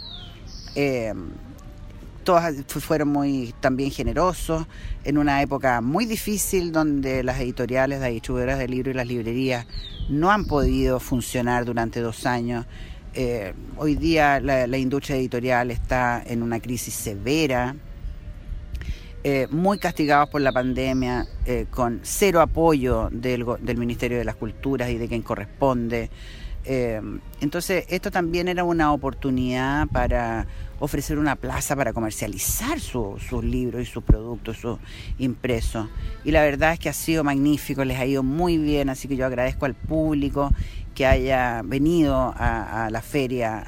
todos 2.24 2.44
fueron 2.84 3.08
muy 3.08 3.56
también 3.60 3.90
generosos 3.90 4.68
en 5.04 5.18
una 5.18 5.42
época 5.42 5.82
muy 5.82 6.06
difícil 6.06 6.72
donde 6.72 7.24
las 7.24 7.40
editoriales, 7.40 8.00
las 8.00 8.12
distribuidoras 8.12 8.60
de 8.60 8.68
libros 8.68 8.94
y 8.94 8.98
las 8.98 9.08
librerías 9.08 9.66
no 10.10 10.32
han 10.32 10.46
podido 10.46 11.00
funcionar 11.00 11.66
durante 11.66 12.02
dos 12.02 12.26
años 12.26 12.66
eh, 13.22 13.54
hoy 13.76 13.96
día 13.96 14.40
la, 14.40 14.78
industria 14.78 15.18
editorial 15.18 15.72
está 15.72 16.24
en 16.26 16.42
una 16.42 16.62
crisis 16.62 16.94
severa, 16.94 17.76
eh, 19.26 19.46
muy 19.52 19.78
castigados 19.78 20.30
por 20.30 20.40
la 20.40 20.54
pandemia, 20.54 21.28
eh, 21.46 21.66
con 21.70 22.00
cero 22.04 22.40
apoyo 22.40 23.10
del, 23.12 23.46
del, 23.60 23.76
Ministerio 23.76 24.18
de 24.18 24.24
las 24.24 24.38
Culturas 24.38 24.90
y 24.90 24.98
de 24.98 25.10
quien 25.10 25.22
corresponde. 25.22 26.10
entonces, 27.42 27.84
esto 27.90 28.10
también 28.10 28.48
era 28.48 28.64
una 28.64 28.94
oportunidad 28.94 29.88
para 29.88 30.48
ofrecer 30.80 31.18
una 31.18 31.36
plaza 31.36 31.76
para 31.76 31.92
comercializar 31.92 32.80
sus 32.80 33.44
libros 33.44 33.82
y 33.82 33.86
sus 33.86 34.04
productos, 34.04 34.58
sus 34.60 34.78
impresos. 35.18 35.90
Y 36.24 36.32
la 36.32 36.42
verdad 36.42 36.74
es 36.74 36.80
que 36.80 36.88
ha 36.88 36.94
sido 36.94 37.24
magnífico, 37.24 37.84
les 37.84 38.00
ha 38.00 38.06
ido 38.06 38.24
muy 38.24 38.58
bien, 38.58 38.90
así 38.90 39.08
que 39.08 39.18
yo 39.18 39.26
agradezco 39.26 39.66
al 39.66 39.76
público 39.76 40.52
que 41.00 41.06
haya 41.06 41.62
venido 41.64 42.34
a, 42.36 42.90
la 42.92 43.02
feria 43.02 43.64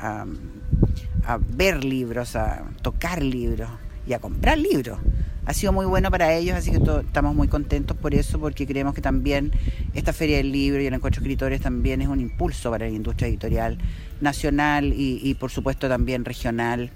a, 1.25 1.37
ver 1.37 1.85
libros, 1.85 2.35
a 2.35 2.65
tocar 2.81 3.23
libros 3.23 3.69
y 4.05 4.11
a 4.11 4.19
comprar 4.19 4.57
libros. 4.57 4.99
Ha 5.45 5.53
sido 5.53 5.71
muy 5.71 5.85
bueno 5.85 6.11
para 6.11 6.33
ellos, 6.33 6.57
así 6.57 6.71
que 6.71 6.79
estamos 6.99 7.33
muy 7.33 7.47
contentos 7.47 7.95
por 7.95 8.13
eso, 8.13 8.37
porque 8.37 8.67
creemos 8.67 8.93
que 8.93 8.99
también 8.99 9.53
esta 9.93 10.11
feria 10.11 10.35
del 10.35 10.51
libro 10.51 10.81
y 10.81 10.87
el 10.87 10.93
encuentro 10.93 11.21
de 11.21 11.25
escritores 11.25 11.61
también 11.61 12.01
es 12.01 12.09
un 12.09 12.19
impulso 12.19 12.69
para 12.69 12.87
la 12.87 12.91
industria 12.91 13.29
editorial 13.29 13.77
nacional 14.19 14.91
y, 14.93 15.33
por 15.35 15.51
supuesto 15.51 15.87
también 15.87 16.25
regional. 16.25 16.89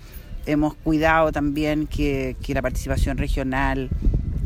Hemos 0.45 0.73
cuidado 0.73 1.31
también 1.31 1.87
que, 1.87 2.35
la 2.49 2.61
participación 2.61 3.17
regional 3.17 3.89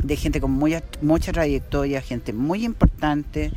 de 0.04 0.14
gente 0.14 0.40
con 0.40 0.52
mucha 0.52 1.32
trayectoria, 1.32 2.00
gente 2.00 2.32
muy 2.32 2.64
importante, 2.64 3.50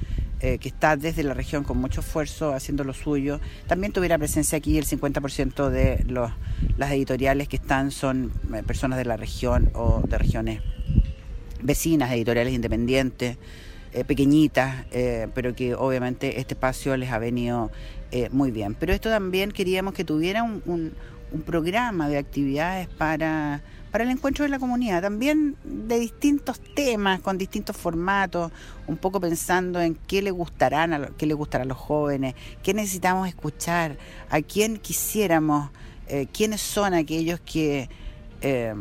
eh, 0.45 0.57
que 0.57 0.67
está 0.67 0.97
desde 0.97 1.23
la 1.23 1.33
región 1.33 1.63
con 1.63 1.77
mucho 1.77 2.01
esfuerzo 2.01 2.53
haciendo 2.53 2.83
lo 2.83 2.93
suyo, 2.93 3.39
también 3.65 3.93
tuviera 3.93 4.17
presencia 4.17 4.57
aquí 4.57 4.77
el 4.77 4.85
50% 4.85 5.69
de 5.69 6.03
los, 6.05 6.31
las 6.75 6.91
editoriales 6.91 7.47
que 7.47 7.55
están 7.55 7.91
son 7.91 8.33
eh, 8.53 8.61
personas 8.61 8.97
de 8.97 9.05
la 9.05 9.15
región 9.15 9.71
o 9.73 10.01
de 10.05 10.17
regiones 10.17 10.61
vecinas, 11.61 12.11
editoriales 12.11 12.53
independientes, 12.53 13.37
eh, 13.93 14.03
pequeñitas, 14.03 14.85
pero 15.33 15.55
que 15.55 15.75
obviamente 15.75 16.41
este 16.41 16.55
espacio 16.55 16.97
les 16.97 17.09
ha 17.11 17.19
venido 17.19 17.71
muy 18.31 18.51
bien. 18.51 18.75
Pero 18.75 18.91
esto 18.91 19.09
también 19.09 19.49
queríamos 19.53 19.93
que 19.93 20.03
tuviera 20.03 20.43
un 20.43 20.93
programa 21.45 22.09
de 22.09 22.17
actividades 22.17 22.89
para 22.89 23.61
para 23.93 24.05
el 24.05 24.09
encuentro 24.09 24.41
de 24.41 24.49
la 24.49 24.57
comunidad, 24.57 25.03
también 25.03 25.55
de 25.63 25.99
distintos 25.99 26.59
temas, 26.59 27.21
con 27.21 27.37
distintos 27.37 27.77
formatos, 27.77 28.51
un 28.87 28.97
poco 28.97 29.21
pensando 29.21 29.79
en 29.79 29.93
qué 29.93 30.23
le 30.23 30.31
gustarán 30.31 30.93
a, 30.93 31.07
qué 31.15 31.27
le 31.27 31.35
gustará 31.35 31.63
a 31.63 31.67
los 31.67 31.77
jóvenes, 31.77 32.33
qué 32.63 32.73
necesitamos 32.73 33.27
escuchar, 33.27 33.99
a 34.31 34.41
quién 34.41 34.77
quisiéramos, 34.77 35.69
eh, 36.07 36.25
quiénes 36.33 36.59
son 36.59 36.95
aquellos 36.95 37.39
que 37.41 37.87
eh, 38.41 38.73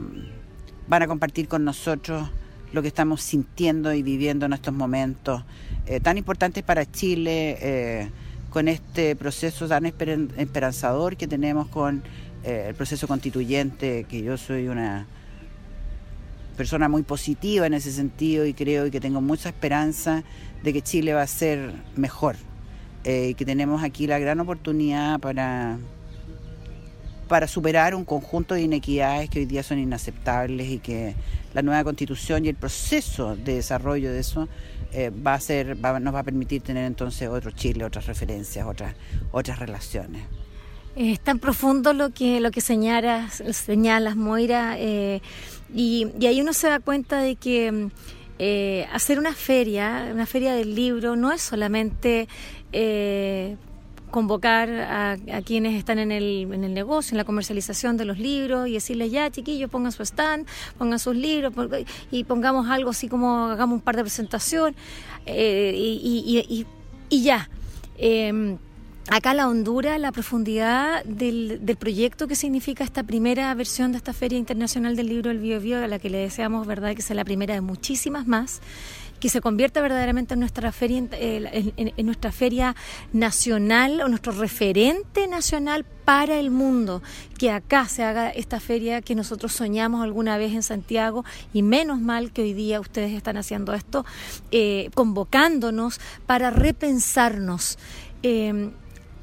van 0.88 1.02
a 1.02 1.07
compartir 1.07 1.47
con 1.47 1.62
nosotros 1.62 2.31
lo 2.73 2.81
que 2.81 2.88
estamos 2.88 3.21
sintiendo 3.21 3.92
y 3.92 4.02
viviendo 4.02 4.47
en 4.47 4.54
estos 4.54 4.73
momentos 4.73 5.45
eh, 5.85 6.00
tan 6.00 6.16
importantes 6.16 6.62
para 6.62 6.90
Chile, 6.90 8.11
con 8.49 8.66
este 8.66 9.14
proceso 9.14 9.69
tan 9.69 9.85
esperanzador 9.85 11.19
que 11.19 11.26
tenemos 11.26 11.69
con 11.69 12.02
eh, 12.45 12.67
el 12.69 12.75
proceso 12.75 13.07
constituyente, 13.07 14.05
que 14.05 14.23
yo 14.23 14.37
soy 14.37 14.69
una 14.69 15.07
persona 16.57 16.89
muy 16.89 17.03
positiva 17.03 17.67
en 17.67 17.75
ese 17.75 17.93
sentido 17.93 18.47
y 18.47 18.55
creo 18.55 18.87
y 18.87 18.91
que 18.91 19.01
tengo 19.01 19.21
mucha 19.21 19.49
esperanza 19.49 20.23
de 20.63 20.73
que 20.73 20.83
Chile 20.83 21.15
va 21.15 21.23
a 21.23 21.27
ser 21.27 21.73
mejor 21.97 22.37
eh, 23.05 23.29
y 23.31 23.35
que 23.35 23.45
tenemos 23.45 23.83
aquí 23.83 24.07
la 24.07 24.19
gran 24.19 24.41
oportunidad 24.41 25.19
para 25.21 25.79
para 27.29 27.47
superar 27.47 27.95
un 27.95 28.05
conjunto 28.05 28.55
de 28.55 28.61
inequidades 28.61 29.31
que 29.31 29.39
hoy 29.39 29.47
día 29.47 29.63
son 29.63 29.79
inaceptables 29.79 30.69
y 30.69 30.79
que 30.81 31.15
la 31.55 31.63
nueva 31.63 31.83
constitución 31.83 32.45
y 32.45 32.49
el 32.49 32.57
proceso 32.57 33.37
de 33.37 33.55
desarrollo 33.55 34.13
de 34.13 34.21
eso 34.21 34.49
eh, 34.93 35.11
va 35.11 35.35
a 35.35 35.41
ser 35.41 35.79
nos 35.79 36.15
va 36.15 36.19
a 36.19 36.23
permitir 36.25 36.61
tener 36.61 36.85
entonces 36.85 37.29
otro 37.29 37.51
Chile, 37.53 37.85
otras 37.85 38.07
referencias, 38.07 38.67
otras 38.67 38.95
otras 39.31 39.59
relaciones. 39.59 40.25
Es 40.95 41.21
tan 41.21 41.39
profundo 41.39 41.95
lo 41.95 42.11
que, 42.11 42.41
lo 42.41 42.51
que 42.51 42.61
señalas, 42.61 43.43
señalas 43.53 44.15
Moira, 44.15 44.77
eh, 44.79 45.23
y, 45.75 46.07
ahí 46.27 46.43
uno 46.43 46.53
se 46.53 46.69
da 46.69 46.81
cuenta 46.81 47.19
de 47.21 47.37
que 47.37 47.89
eh, 48.39 48.87
hacer 48.93 49.19
una 49.19 49.33
feria, 49.33 50.11
una 50.13 50.27
feria 50.27 50.53
del 50.53 50.75
libro, 50.75 51.17
no 51.17 51.33
es 51.33 51.41
solamente 51.41 52.29
eh, 52.73 53.57
convocar 54.11 54.69
a, 54.71 55.17
quienes 55.43 55.79
están 55.79 55.99
en 55.99 56.13
el, 56.13 56.47
en 56.53 56.63
el 56.63 56.75
negocio, 56.75 57.15
en 57.15 57.19
la 57.19 57.25
comercialización 57.25 57.97
de 57.97 58.05
los 58.05 58.19
libros 58.19 58.69
y 58.69 58.75
decirles 58.75 59.11
ya, 59.11 59.31
chiquillos, 59.31 59.71
pongan 59.71 59.93
su 59.93 60.03
stand, 60.03 60.47
pongan 60.77 60.99
sus 60.99 61.17
libros 61.17 61.55
y 62.11 62.25
pongamos 62.25 62.69
algo 62.69 62.91
así 62.91 63.09
como 63.09 63.47
hagamos 63.47 63.77
un 63.77 63.81
par 63.81 63.97
de 63.97 64.03
presentación 64.03 64.77
y, 65.27 66.67
y, 67.09 67.23
ya. 67.23 67.49
Acá 69.09 69.35
la 69.35 69.49
Honduras, 69.49 70.01
la 70.01 70.13
profundidad 70.13 71.05
del, 71.05 71.61
proyecto 71.79 72.29
que 72.29 72.37
significa 72.37 72.85
esta 72.85 73.03
primera 73.03 73.53
versión 73.55 73.91
de 73.91 73.99
esta 73.99 74.13
Feria 74.13 74.39
Internacional 74.39 74.95
del 74.95 75.09
Libro 75.09 75.29
del 75.29 75.41
Bio 75.41 75.61
Bio, 75.61 75.83
a 75.83 75.89
la 75.89 75.99
que 75.99 76.09
le 76.09 76.19
deseamos, 76.19 76.67
¿verdad?, 76.69 76.95
que 76.95 77.03
sea 77.03 77.17
la 77.17 77.25
primera 77.25 77.53
de 77.53 77.61
muchísimas 77.61 78.29
más, 78.29 78.61
que 79.19 79.29
se 79.29 79.41
convierta 79.41 79.81
verdaderamente 79.81 80.35
en 80.35 80.41
nuestra 80.41 80.71
feria, 80.71 81.05
en, 81.13 82.07
nuestra 82.07 82.31
feria 82.31 82.77
nacional 83.13 84.01
o 84.03 84.09
nuestro 84.09 84.33
referente 84.33 85.27
nacional 85.27 85.85
para 86.05 86.39
el 86.39 86.51
mundo, 86.51 87.03
que 87.39 87.51
acá 87.51 87.87
se 87.87 88.05
haga 88.05 88.31
esta 88.31 88.61
feria 88.61 89.03
que 89.03 89.17
nosotros 89.17 89.53
soñamos 89.53 90.03
alguna 90.03 90.39
vez 90.39 90.53
en 90.53 90.63
Santiago 90.63 91.25
y 91.53 91.63
menos 91.63 92.01
mal 92.01 92.33
que 92.33 92.43
hoy 92.43 92.53
día 92.53 92.81
ustedes 92.81 93.13
están 93.13 93.37
haciendo 93.37 93.75
esto, 93.75 94.05
eh, 94.53 94.91
convocándonos 94.95 96.01
para 96.27 96.51
repensarnos. 96.51 97.79
Eh, 98.23 98.71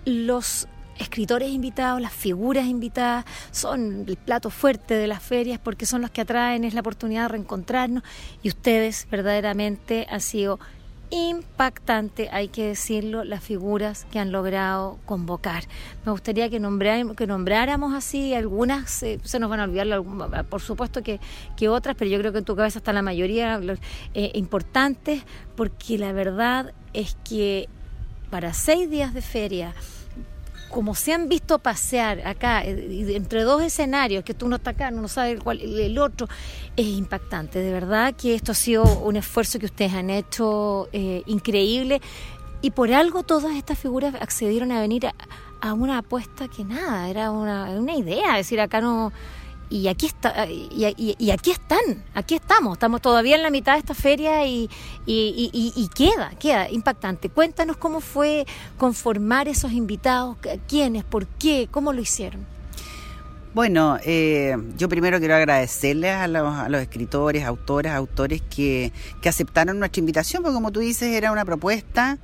los 0.09 0.67
escritores 0.97 1.49
invitados, 1.49 2.01
las 2.01 2.13
figuras 2.13 2.65
invitadas, 2.65 3.25
son 3.51 4.05
el 4.07 4.17
plato 4.17 4.49
fuerte 4.49 4.95
de 4.95 5.07
las 5.07 5.23
ferias 5.23 5.59
porque 5.59 5.85
son 5.85 6.01
los 6.01 6.11
que 6.11 6.21
atraen, 6.21 6.63
es 6.65 6.73
la 6.73 6.81
oportunidad 6.81 7.23
de 7.23 7.27
reencontrarnos 7.29 8.03
y 8.43 8.49
ustedes 8.49 9.07
verdaderamente 9.09 10.07
han 10.09 10.21
sido 10.21 10.59
impactante, 11.11 12.29
hay 12.31 12.49
que 12.49 12.67
decirlo, 12.67 13.23
las 13.23 13.43
figuras 13.43 14.05
que 14.11 14.19
han 14.19 14.31
logrado 14.31 14.99
convocar. 15.05 15.63
Me 16.05 16.11
gustaría 16.11 16.49
que, 16.49 16.61
que 17.17 17.27
nombráramos 17.27 17.93
así, 17.95 18.33
algunas 18.33 18.91
se 18.91 19.39
nos 19.39 19.49
van 19.49 19.59
a 19.59 19.63
olvidar, 19.63 20.03
por 20.45 20.61
supuesto 20.61 21.01
que, 21.01 21.19
otras, 21.69 21.95
pero 21.95 22.11
yo 22.11 22.19
creo 22.19 22.31
que 22.31 22.39
en 22.39 22.45
tu 22.45 22.55
cabeza 22.55 22.79
está 22.79 22.93
la 22.93 23.01
mayoría 23.01 23.59
eh, 24.13 24.31
importantes, 24.35 25.23
porque 25.55 25.97
la 25.97 26.11
verdad 26.13 26.73
es 26.93 27.17
que 27.27 27.69
para 28.29 28.53
seis 28.53 28.89
días 28.89 29.13
de 29.13 29.21
feria, 29.21 29.73
como 30.69 30.95
se 30.95 31.13
han 31.13 31.27
visto 31.27 31.59
pasear 31.59 32.25
acá, 32.25 32.63
eh, 32.63 33.15
entre 33.15 33.43
dos 33.43 33.61
escenarios, 33.61 34.23
que 34.23 34.33
tú 34.33 34.47
no 34.47 34.57
estás 34.57 34.75
acá, 34.75 34.91
no 34.91 35.07
sabes 35.07 35.39
cuál 35.41 35.59
el 35.61 35.97
otro, 35.97 36.27
es 36.75 36.85
impactante. 36.85 37.59
De 37.59 37.71
verdad 37.71 38.13
que 38.15 38.35
esto 38.35 38.51
ha 38.51 38.55
sido 38.55 38.83
un 38.83 39.15
esfuerzo 39.15 39.59
que 39.59 39.65
ustedes 39.65 39.93
han 39.93 40.09
hecho 40.09 40.87
eh, 40.93 41.23
increíble 41.25 42.01
y 42.61 42.71
por 42.71 42.91
algo 42.91 43.23
todas 43.23 43.55
estas 43.55 43.79
figuras 43.79 44.15
accedieron 44.15 44.71
a 44.71 44.81
venir 44.81 45.07
a, 45.07 45.73
una 45.73 45.97
apuesta 45.97 46.47
que 46.47 46.63
nada, 46.63 47.09
era 47.09 47.31
una, 47.31 47.65
una 47.71 47.95
idea, 47.95 48.31
es 48.39 48.45
decir, 48.45 48.61
acá 48.61 48.79
no 48.79 49.11
y 49.69 49.87
aquí 49.87 50.07
está 50.07 50.47
y, 50.47 51.31
aquí 51.31 51.51
están 51.51 52.03
aquí 52.13 52.35
estamos 52.35 52.73
estamos 52.73 53.01
todavía 53.01 53.35
en 53.35 53.43
la 53.43 53.51
mitad 53.51 53.73
de 53.73 53.79
esta 53.79 53.93
feria 53.93 54.45
y, 54.47 54.69
y, 55.05 55.89
queda 55.95 56.31
queda 56.39 56.69
impactante 56.69 57.29
cuéntanos 57.29 57.77
cómo 57.77 58.01
fue 58.01 58.45
conformar 58.77 59.47
esos 59.47 59.71
invitados 59.71 60.37
quiénes 60.67 61.03
por 61.03 61.27
qué 61.27 61.67
cómo 61.69 61.93
lo 61.93 62.01
hicieron 62.01 62.45
bueno, 63.51 63.97
eh, 64.05 64.55
yo 64.77 64.87
primero 64.89 65.17
quiero 65.17 65.33
agradecerles 65.33 66.13
a 66.13 66.27
los, 66.27 66.53
a 66.53 66.69
los 66.69 66.79
escritores, 66.81 67.43
autoras, 67.43 67.95
autores 67.95 68.43
que, 68.43 68.93
que, 69.23 69.27
aceptaron 69.27 69.79
nuestra 69.79 69.99
invitación, 69.99 70.43
porque 70.43 70.53
como 70.53 70.71
tú 70.71 70.79
dices, 70.81 71.15
era 71.15 71.31
una 71.31 71.43
propuesta 71.45 72.19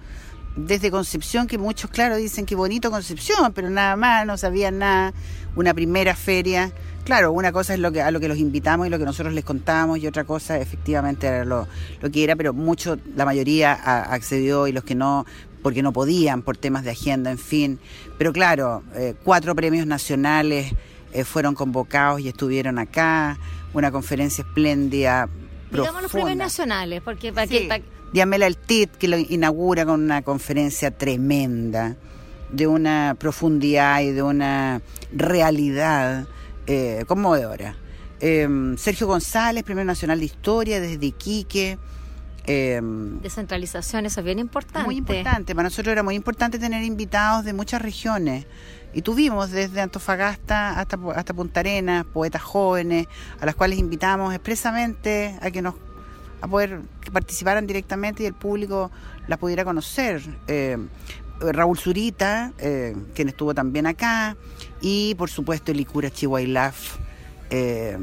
desde 0.55 0.91
Concepción 0.91 1.47
que 1.47 1.57
muchos, 1.57 1.89
claro, 1.89 2.15
dicen 2.15 2.45
que 2.45 2.55
bonito 2.55 2.91
Concepción, 2.91 3.53
pero 3.53 3.69
nada 3.69 3.95
más, 3.95 4.25
no 4.25 4.37
sabían 4.37 4.79
nada, 4.79 5.13
una 5.55 5.73
primera 5.73 6.15
feria. 6.15 6.71
Claro, 7.05 7.31
una 7.31 7.51
cosa 7.51 7.75
es 7.75 7.79
lo 7.79 7.91
que, 7.91 8.01
a 8.01 8.09
lo 8.09 8.19
que 8.19 8.27
los 8.27 8.39
invitamos 8.39 8.87
y 8.87 8.89
lo 8.89 8.97
que 8.97 9.05
nosotros 9.05 9.33
les 9.35 9.45
contamos 9.45 9.99
y 9.99 10.07
otra 10.07 10.23
cosa 10.23 10.59
efectivamente 10.59 11.27
era 11.27 11.45
lo, 11.45 11.67
lo 12.01 12.11
que 12.11 12.23
era, 12.23 12.35
pero 12.35 12.51
mucho, 12.51 12.97
la 13.15 13.25
mayoría 13.25 13.73
accedió 13.73 14.67
y 14.67 14.71
los 14.71 14.83
que 14.83 14.95
no, 14.95 15.23
porque 15.61 15.83
no 15.83 15.93
podían, 15.93 16.41
por 16.41 16.57
temas 16.57 16.83
de 16.83 16.91
agenda, 16.91 17.29
en 17.29 17.37
fin. 17.37 17.79
Pero 18.17 18.33
claro, 18.33 18.81
eh, 18.95 19.13
cuatro 19.23 19.53
premios 19.55 19.85
nacionales 19.85 20.73
eh, 21.13 21.23
fueron 21.23 21.53
convocados 21.53 22.21
y 22.21 22.27
estuvieron 22.27 22.79
acá, 22.79 23.37
una 23.73 23.91
conferencia 23.91 24.41
espléndida. 24.41 25.29
Digamos 25.71 26.01
los 26.01 26.11
premios 26.11 26.37
nacionales, 26.37 27.03
porque 27.03 27.31
para 27.31 27.45
sí. 27.45 27.69
Diamela 28.13 28.47
El 28.47 28.57
Tit, 28.57 28.91
que 28.91 29.07
lo 29.07 29.17
inaugura 29.17 29.85
con 29.85 30.01
una 30.01 30.23
conferencia 30.23 30.89
tremenda, 30.89 31.97
de 32.51 32.65
una 32.65 33.15
profundidad 33.19 34.01
y 34.01 34.11
de 34.11 34.23
una 34.23 34.81
realidad 35.13 36.27
eh, 36.67 37.03
conmovedora. 37.07 37.75
Em, 38.19 38.77
Sergio 38.77 39.07
González, 39.07 39.63
Premio 39.63 39.83
Nacional 39.83 40.19
de 40.19 40.25
Historia, 40.25 40.79
desde 40.79 41.05
Iquique. 41.05 41.77
Eh, 42.47 42.79
Descentralización, 43.21 44.05
eso 44.05 44.19
es 44.21 44.25
bien 44.25 44.39
importante. 44.39 44.85
Muy 44.85 44.97
importante, 44.97 45.55
para 45.55 45.67
nosotros 45.67 45.91
era 45.91 46.03
muy 46.03 46.15
importante 46.15 46.59
tener 46.59 46.83
invitados 46.83 47.43
de 47.45 47.53
muchas 47.53 47.81
regiones. 47.81 48.45
Y 48.93 49.01
tuvimos 49.01 49.51
desde 49.51 49.81
Antofagasta 49.81 50.79
hasta, 50.79 50.97
hasta 51.15 51.33
Punta 51.33 51.59
Arenas, 51.59 52.05
poetas 52.05 52.41
jóvenes, 52.41 53.07
a 53.39 53.45
las 53.45 53.55
cuales 53.55 53.77
invitamos 53.77 54.33
expresamente 54.33 55.37
a 55.41 55.51
que 55.51 55.61
nos 55.61 55.75
a 56.41 56.47
poder 56.47 56.81
que 57.01 57.11
participaran 57.11 57.65
directamente 57.65 58.23
y 58.23 58.25
el 58.27 58.33
público 58.33 58.91
las 59.27 59.39
pudiera 59.39 59.65
conocer. 59.65 60.21
Eh, 60.47 60.77
Raúl 61.39 61.77
Zurita, 61.77 62.53
eh, 62.59 62.95
quien 63.13 63.29
estuvo 63.29 63.53
también 63.53 63.87
acá, 63.87 64.35
y 64.81 65.15
por 65.15 65.29
supuesto 65.29 65.71
el 65.71 65.79
Icura 65.79 66.09
Chihuailaf, 66.09 66.97
eh, 67.49 67.97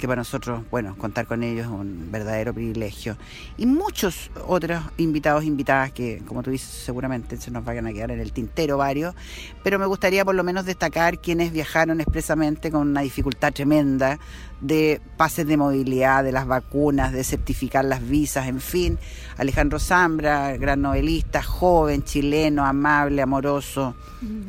que 0.00 0.08
para 0.08 0.22
nosotros, 0.22 0.62
bueno, 0.70 0.96
contar 0.96 1.26
con 1.26 1.42
ellos 1.42 1.66
es 1.66 1.70
un 1.70 2.10
verdadero 2.10 2.54
privilegio. 2.54 3.18
Y 3.58 3.66
muchos 3.66 4.30
otros 4.46 4.82
invitados, 4.96 5.44
invitadas 5.44 5.92
que, 5.92 6.22
como 6.26 6.42
tú 6.42 6.50
dices, 6.50 6.68
seguramente 6.68 7.36
se 7.36 7.50
nos 7.50 7.64
vayan 7.64 7.86
a 7.86 7.92
quedar 7.92 8.10
en 8.10 8.18
el 8.18 8.32
tintero 8.32 8.78
varios, 8.78 9.14
pero 9.62 9.78
me 9.78 9.84
gustaría 9.84 10.24
por 10.24 10.34
lo 10.34 10.42
menos 10.42 10.64
destacar 10.64 11.18
quienes 11.18 11.52
viajaron 11.52 12.00
expresamente 12.00 12.70
con 12.70 12.88
una 12.88 13.02
dificultad 13.02 13.52
tremenda 13.52 14.18
de 14.62 15.02
pases 15.18 15.46
de 15.46 15.58
movilidad, 15.58 16.24
de 16.24 16.32
las 16.32 16.46
vacunas, 16.46 17.12
de 17.12 17.22
certificar 17.22 17.84
las 17.84 18.06
visas, 18.06 18.48
en 18.48 18.60
fin. 18.60 18.98
Alejandro 19.36 19.78
Zambra, 19.78 20.56
gran 20.56 20.80
novelista, 20.80 21.42
joven, 21.42 22.04
chileno, 22.04 22.64
amable, 22.64 23.20
amoroso. 23.20 23.94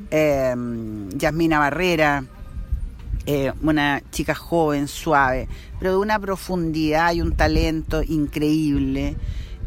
Eh, 0.09 0.55
Yasmina 1.17 1.59
Barrera 1.59 2.23
eh, 3.25 3.51
una 3.61 4.01
chica 4.11 4.33
joven, 4.33 4.87
suave, 4.87 5.47
pero 5.79 5.91
de 5.91 5.97
una 5.97 6.19
profundidad 6.19 7.13
y 7.13 7.21
un 7.21 7.35
talento 7.35 8.01
increíble. 8.03 9.15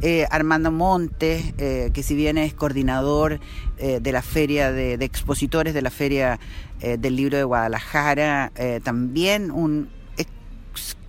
Eh, 0.03 0.27
Armando 0.31 0.71
Montes, 0.71 1.55
eh, 1.57 1.91
que 1.95 2.03
si 2.03 2.15
bien 2.15 2.37
es 2.37 2.53
coordinador 2.53 3.41
de 3.79 4.13
la 4.13 4.23
feria 4.23 4.71
de, 4.71 4.95
expositores 4.95 5.75
de 5.75 5.83
la 5.83 5.91
feria 5.91 6.39
del 6.81 7.17
libro 7.17 7.37
de 7.37 7.45
Guadalajara, 7.45 8.53
también 8.83 9.51
un 9.51 9.89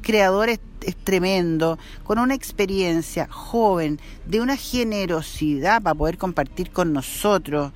creador 0.06 0.50
es, 0.50 0.60
tremendo, 1.04 1.80
con 2.04 2.20
una 2.20 2.36
experiencia 2.36 3.28
joven, 3.30 4.00
de 4.28 4.40
una 4.40 4.56
generosidad 4.56 5.82
para 5.82 5.96
poder 5.96 6.18
compartir 6.18 6.70
con 6.70 6.94
nosotros 6.94 7.74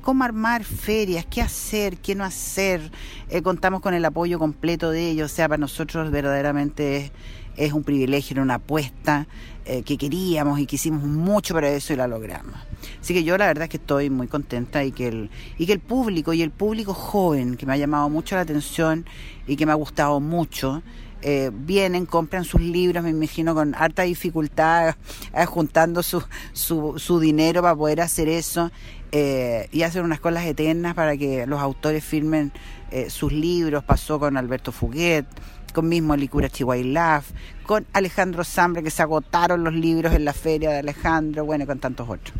cómo 0.00 0.24
armar 0.24 0.64
ferias, 0.64 1.26
qué 1.26 1.42
hacer, 1.42 1.98
qué 1.98 2.14
no 2.14 2.24
hacer. 2.24 2.90
Eh, 3.28 3.42
contamos 3.42 3.80
con 3.80 3.94
el 3.94 4.04
apoyo 4.04 4.38
completo 4.38 4.90
de 4.90 5.10
ellos, 5.10 5.30
o 5.30 5.34
sea, 5.34 5.48
para 5.48 5.58
nosotros 5.58 6.10
verdaderamente 6.10 7.12
es, 7.56 7.72
un 7.72 7.84
privilegio, 7.84 8.34
era 8.34 8.42
una 8.42 8.54
apuesta 8.54 9.26
eh, 9.64 9.82
que 9.82 9.98
queríamos 9.98 10.58
y 10.58 10.66
que 10.66 10.76
hicimos 10.76 11.02
mucho 11.02 11.54
para 11.54 11.68
eso 11.68 11.92
y 11.92 11.96
la 11.96 12.08
logramos. 12.08 12.54
Así 13.00 13.12
que 13.12 13.24
yo 13.24 13.36
la 13.36 13.46
verdad 13.46 13.64
es 13.64 13.70
que 13.70 13.76
estoy 13.76 14.10
muy 14.10 14.26
contenta 14.26 14.84
y 14.84 14.92
que 14.92 15.08
el, 15.08 15.30
y 15.58 15.66
que 15.66 15.72
el 15.72 15.80
público 15.80 16.32
y 16.32 16.42
el 16.42 16.50
público 16.50 16.94
joven, 16.94 17.56
que 17.56 17.66
me 17.66 17.74
ha 17.74 17.76
llamado 17.76 18.08
mucho 18.08 18.34
la 18.36 18.42
atención 18.42 19.04
y 19.46 19.56
que 19.56 19.66
me 19.66 19.72
ha 19.72 19.76
gustado 19.76 20.20
mucho, 20.20 20.82
eh, 21.22 21.50
vienen, 21.52 22.06
compran 22.06 22.44
sus 22.44 22.62
libros, 22.62 23.04
me 23.04 23.10
imagino 23.10 23.54
con 23.54 23.74
harta 23.74 24.04
dificultad, 24.04 24.94
juntando 25.46 26.02
su, 26.02 26.22
su, 26.54 26.94
su 26.98 27.20
dinero 27.20 27.60
para 27.60 27.76
poder 27.76 28.00
hacer 28.00 28.28
eso 28.28 28.70
eh, 29.12 29.68
y 29.72 29.82
hacer 29.82 30.02
unas 30.02 30.20
colas 30.20 30.44
eternas 30.46 30.94
para 30.94 31.16
que 31.16 31.44
los 31.46 31.60
autores 31.60 32.04
firmen 32.04 32.52
eh, 32.90 33.10
sus 33.10 33.32
libros. 33.32 33.82
Pasó 33.82 34.20
con 34.20 34.36
Alberto 34.36 34.70
Fuguet, 34.70 35.26
con 35.72 35.88
mismo 35.88 36.14
Licura 36.14 36.48
Chihuailaf, 36.48 37.30
con 37.64 37.86
Alejandro 37.92 38.44
Zambre, 38.44 38.82
que 38.82 38.90
se 38.90 39.02
agotaron 39.02 39.64
los 39.64 39.74
libros 39.74 40.14
en 40.14 40.24
la 40.24 40.32
feria 40.32 40.70
de 40.70 40.78
Alejandro, 40.78 41.44
bueno, 41.44 41.66
con 41.66 41.80
tantos 41.80 42.08
otros. 42.08 42.36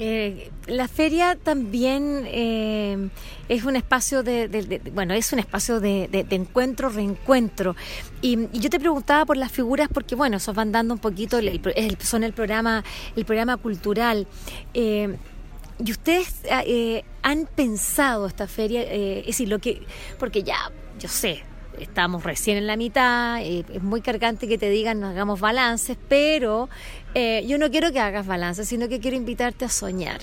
Eh, 0.00 0.52
la 0.68 0.86
feria 0.86 1.34
también 1.34 2.24
es 3.48 3.64
un 3.64 3.74
espacio 3.74 4.22
de, 4.22 4.80
bueno 4.94 5.12
es 5.12 5.32
un 5.32 5.40
espacio 5.40 5.80
de, 5.80 6.08
encuentro 6.30 6.88
reencuentro 6.88 7.74
y, 8.22 8.46
yo 8.52 8.70
te 8.70 8.78
preguntaba 8.78 9.24
por 9.24 9.36
las 9.36 9.50
figuras 9.50 9.88
porque 9.92 10.14
bueno 10.14 10.36
esos 10.36 10.54
van 10.54 10.70
dando 10.70 10.94
un 10.94 11.00
poquito 11.00 11.40
son 11.98 12.22
el 12.22 12.32
programa 12.32 12.84
el 13.16 13.24
programa 13.24 13.56
cultural 13.56 14.28
¿Y 15.84 15.92
ustedes 15.92 16.42
ah, 16.50 16.62
eh, 16.66 17.04
han 17.22 17.46
pensado 17.46 18.26
esta 18.26 18.46
feria? 18.46 18.82
Eh, 18.82 19.20
es 19.20 19.26
decir, 19.26 19.48
lo 19.48 19.58
que. 19.60 19.82
Porque 20.18 20.42
ya, 20.42 20.72
yo 20.98 21.08
sé, 21.08 21.44
estamos 21.78 22.24
recién 22.24 22.56
en 22.56 22.66
la 22.66 22.76
mitad, 22.76 23.40
eh, 23.42 23.64
es 23.72 23.82
muy 23.82 24.00
cargante 24.00 24.48
que 24.48 24.58
te 24.58 24.70
digan 24.70 24.98
no 24.98 25.08
hagamos 25.08 25.40
balances, 25.40 25.96
pero 26.08 26.68
yo 27.14 27.58
no 27.58 27.70
quiero 27.70 27.90
que 27.90 27.98
hagas 27.98 28.26
balances, 28.26 28.68
sino 28.68 28.88
que 28.88 29.00
quiero 29.00 29.16
invitarte 29.16 29.64
a 29.64 29.68
soñar. 29.68 30.20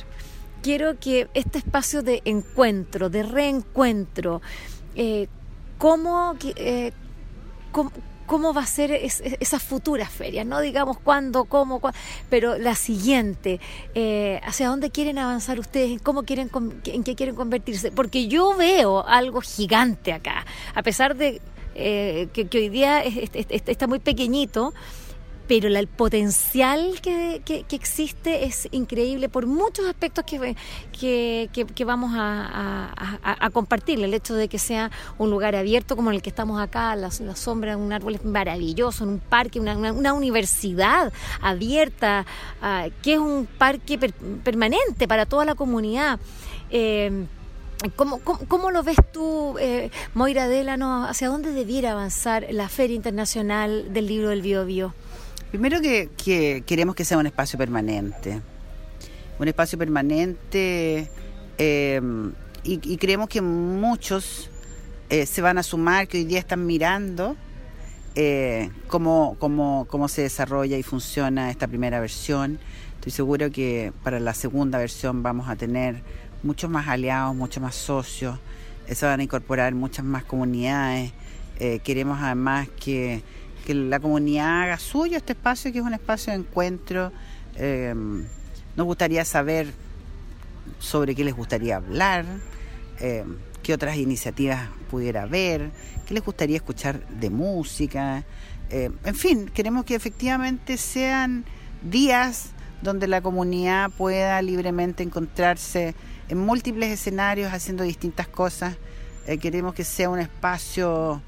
Quiero 0.61 0.97
que 0.99 1.27
este 1.33 1.57
espacio 1.57 2.01
de 2.03 2.21
encuentro, 2.25 3.09
de 3.09 3.23
reencuentro, 3.23 4.41
¿cómo, 5.77 6.37
cómo 7.71 7.91
cómo 8.25 8.53
va 8.53 8.61
a 8.61 8.65
ser 8.65 8.91
esas 8.91 9.63
futuras 9.63 10.09
ferias, 10.09 10.45
no 10.45 10.59
digamos 10.59 10.97
cuándo, 10.99 11.45
cómo, 11.45 11.81
pero 12.29 12.57
la 12.57 12.75
siguiente, 12.75 13.59
eh, 13.93 14.41
hacia 14.43 14.67
dónde 14.67 14.89
quieren 14.89 15.17
avanzar 15.17 15.59
ustedes, 15.59 16.01
cómo 16.01 16.23
quieren, 16.23 16.49
en 16.85 17.03
qué 17.03 17.15
quieren 17.15 17.35
convertirse, 17.35 17.91
porque 17.91 18.27
yo 18.27 18.55
veo 18.55 19.05
algo 19.05 19.41
gigante 19.41 20.13
acá, 20.13 20.45
a 20.73 20.83
pesar 20.83 21.15
de 21.15 21.41
eh, 21.75 22.29
que, 22.33 22.47
hoy 22.57 22.69
día 22.69 23.03
está 23.03 23.85
muy 23.87 23.99
pequeñito 23.99 24.73
pero 25.47 25.67
el 25.67 25.87
potencial 25.87 26.99
que, 27.01 27.41
existe 27.71 28.45
es 28.45 28.67
increíble 28.71 29.29
por 29.29 29.45
muchos 29.45 29.85
aspectos 29.85 30.23
que, 30.25 31.85
vamos 31.85 32.11
a, 32.15 33.49
compartir. 33.53 34.03
El 34.03 34.13
hecho 34.13 34.35
de 34.35 34.47
que 34.47 34.59
sea 34.59 34.91
un 35.17 35.29
lugar 35.29 35.55
abierto 35.55 35.95
como 35.95 36.11
el 36.11 36.21
que 36.21 36.29
estamos 36.29 36.59
acá, 36.59 36.95
la, 36.95 37.11
sombra 37.11 37.71
de 37.71 37.77
un 37.77 37.93
árbol 37.93 38.15
es 38.15 38.25
maravilloso, 38.25 39.03
en 39.03 39.11
un 39.11 39.19
parque, 39.19 39.59
una, 39.59 40.13
universidad 40.13 41.11
abierta, 41.41 42.25
ah, 42.61 42.87
que 43.01 43.13
es 43.13 43.19
un 43.19 43.45
parque 43.45 43.97
permanente 44.43 45.07
para 45.07 45.25
toda 45.25 45.45
la 45.45 45.55
comunidad. 45.55 46.19
Eh, 46.69 47.25
¿Cómo, 47.95 48.19
cómo, 48.19 48.71
lo 48.71 48.83
ves 48.83 48.97
tú, 49.11 49.57
eh, 49.59 49.91
Moira 50.13 50.47
Delano? 50.47 51.05
¿Hacia 51.05 51.27
dónde 51.27 51.51
debiera 51.51 51.91
avanzar 51.91 52.47
la 52.49 52.69
Feria 52.69 52.95
Internacional 52.95 53.93
del 53.93 54.07
Libro 54.07 54.29
del 54.29 54.41
Bio 54.41 54.65
Bio? 54.65 54.93
Primero 55.55 55.79
que, 55.79 56.63
queremos 56.65 56.95
que 56.95 57.05
sea 57.05 57.17
un 57.17 57.27
espacio 57.27 57.57
permanente, 57.57 58.41
un 59.39 59.47
espacio 59.47 59.77
permanente 59.77 61.09
em, 61.57 62.33
y, 62.65 62.97
creemos 62.97 63.29
que 63.29 63.39
muchos 63.39 64.49
eh, 65.09 65.25
se 65.25 65.41
van 65.41 65.57
a 65.57 65.63
sumar, 65.63 66.09
que 66.09 66.17
hoy 66.17 66.25
día 66.25 66.39
están 66.39 66.65
mirando 66.65 67.37
eh, 68.15 68.69
cómo, 68.87 69.37
cómo, 69.39 69.87
cómo 69.89 70.09
se 70.09 70.23
desarrolla 70.23 70.77
y 70.77 70.83
funciona 70.83 71.49
esta 71.49 71.69
primera 71.69 72.01
versión. 72.01 72.59
Estoy 72.95 73.13
seguro 73.13 73.49
que 73.49 73.93
para 74.03 74.19
la 74.19 74.33
segunda 74.33 74.77
versión 74.77 75.23
vamos 75.23 75.47
a 75.47 75.55
tener 75.55 76.01
muchos 76.43 76.69
más 76.69 76.89
aliados, 76.89 77.33
muchos 77.33 77.63
más 77.63 77.75
socios, 77.75 78.39
se 78.91 79.05
van 79.05 79.21
a 79.21 79.23
incorporar 79.23 79.73
muchas 79.73 80.03
más 80.03 80.25
comunidades. 80.25 81.13
Eh, 81.61 81.79
queremos 81.81 82.19
además 82.21 82.67
que, 82.77 83.23
la 83.73 83.99
comunidad 83.99 84.63
haga 84.63 84.79
suyo 84.79 85.17
este 85.17 85.33
espacio, 85.33 85.71
que 85.71 85.79
es 85.79 85.85
un 85.85 85.93
espacio 85.93 86.33
de 86.33 86.39
encuentro. 86.39 87.11
nos 88.75 88.85
gustaría 88.85 89.25
saber 89.25 89.67
sobre 90.79 91.15
qué 91.15 91.23
les 91.23 91.33
gustaría 91.33 91.77
hablar, 91.77 92.25
qué 92.97 93.73
otras 93.73 93.97
iniciativas 93.97 94.69
pudiera 94.89 95.23
haber, 95.23 95.71
qué 96.05 96.13
les 96.13 96.23
gustaría 96.23 96.57
escuchar 96.57 97.07
de 97.07 97.29
música. 97.29 98.23
en 98.69 99.15
fin, 99.15 99.49
queremos 99.53 99.85
que 99.85 99.95
efectivamente 99.95 100.77
sean 100.77 101.45
días 101.81 102.49
donde 102.81 103.07
la 103.07 103.21
comunidad 103.21 103.89
pueda 103.91 104.41
libremente 104.41 105.03
encontrarse 105.03 105.95
en 106.29 106.37
múltiples 106.37 106.91
escenarios 106.91 107.53
haciendo 107.53 107.83
distintas 107.83 108.27
cosas. 108.27 108.77
Eh, 109.27 109.37
queremos 109.37 109.73
que 109.73 109.83
sea 109.83 110.09
un 110.09 110.19
espacio 110.19 111.21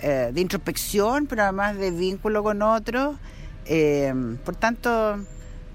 eh, 0.00 0.30
de 0.32 0.40
introspección, 0.40 1.26
pero 1.26 1.42
además 1.42 1.76
de 1.76 1.90
vínculo 1.90 2.42
con 2.42 2.62
otros. 2.62 3.16
Eh, 3.66 4.12
por 4.44 4.56
tanto, 4.56 5.18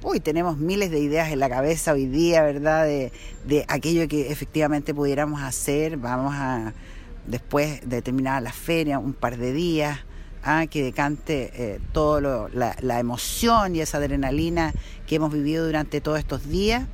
uy, 0.01 0.19
tenemos 0.19 0.57
miles 0.57 0.91
de 0.91 0.99
ideas 0.99 1.31
en 1.31 1.39
la 1.39 1.49
cabeza 1.49 1.93
hoy 1.93 2.05
día, 2.07 2.43
¿verdad? 2.43 2.85
De, 2.85 3.11
de 3.45 3.65
aquello 3.67 4.07
que 4.07 4.31
efectivamente 4.31 4.93
pudiéramos 4.93 5.41
hacer. 5.41 5.97
Vamos 5.97 6.33
a, 6.35 6.73
después 7.25 7.87
de 7.87 8.01
terminar 8.01 8.41
la 8.41 8.51
feria, 8.51 8.99
un 8.99 9.13
par 9.13 9.37
de 9.37 9.53
días, 9.53 9.99
a 10.43 10.67
que 10.67 10.83
decante 10.83 11.51
eh, 11.55 11.79
toda 11.93 12.49
la, 12.51 12.99
emoción 12.99 13.75
y 13.75 13.79
esa 13.79 13.97
adrenalina 13.97 14.73
que 15.07 15.15
hemos 15.15 15.31
vivido 15.31 15.65
durante 15.65 16.01
todos 16.01 16.19
estos 16.19 16.49
días, 16.49 16.85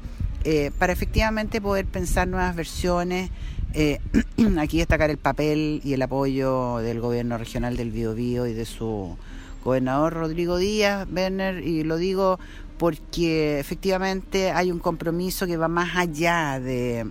eh, 0.43 0.71
para 0.77 0.93
efectivamente 0.93 1.59
poder 1.59 1.85
pensar 1.85 2.27
nuevas 2.27 2.55
versiones. 2.55 3.31
Eh, 3.73 3.99
aquí 4.59 4.77
destacar 4.79 5.09
el 5.09 5.17
papel 5.17 5.81
y 5.83 5.93
el 5.93 6.01
apoyo 6.01 6.77
del 6.77 6.99
gobierno 6.99 7.37
regional 7.37 7.77
del 7.77 7.91
Biobío 7.91 8.47
y 8.47 8.53
de 8.53 8.65
su 8.65 9.17
gobernador 9.63 10.13
Rodrigo 10.13 10.57
Díaz, 10.57 11.07
Werner, 11.11 11.65
y 11.65 11.83
lo 11.83 11.97
digo 11.97 12.39
porque 12.77 13.59
efectivamente 13.59 14.51
hay 14.51 14.71
un 14.71 14.79
compromiso 14.79 15.45
que 15.45 15.57
va 15.57 15.67
más 15.67 15.97
allá 15.97 16.59
de, 16.59 17.09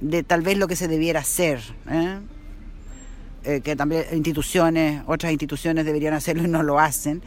de 0.00 0.22
tal 0.22 0.42
vez 0.42 0.56
lo 0.56 0.68
que 0.68 0.76
se 0.76 0.88
debiera 0.88 1.20
hacer. 1.20 1.60
¿eh? 1.90 2.18
Eh, 3.48 3.60
que 3.60 3.76
también 3.76 4.04
instituciones, 4.12 5.04
otras 5.06 5.30
instituciones 5.30 5.84
deberían 5.84 6.14
hacerlo 6.14 6.42
y 6.42 6.48
no 6.48 6.64
lo 6.64 6.80
hacen. 6.80 7.22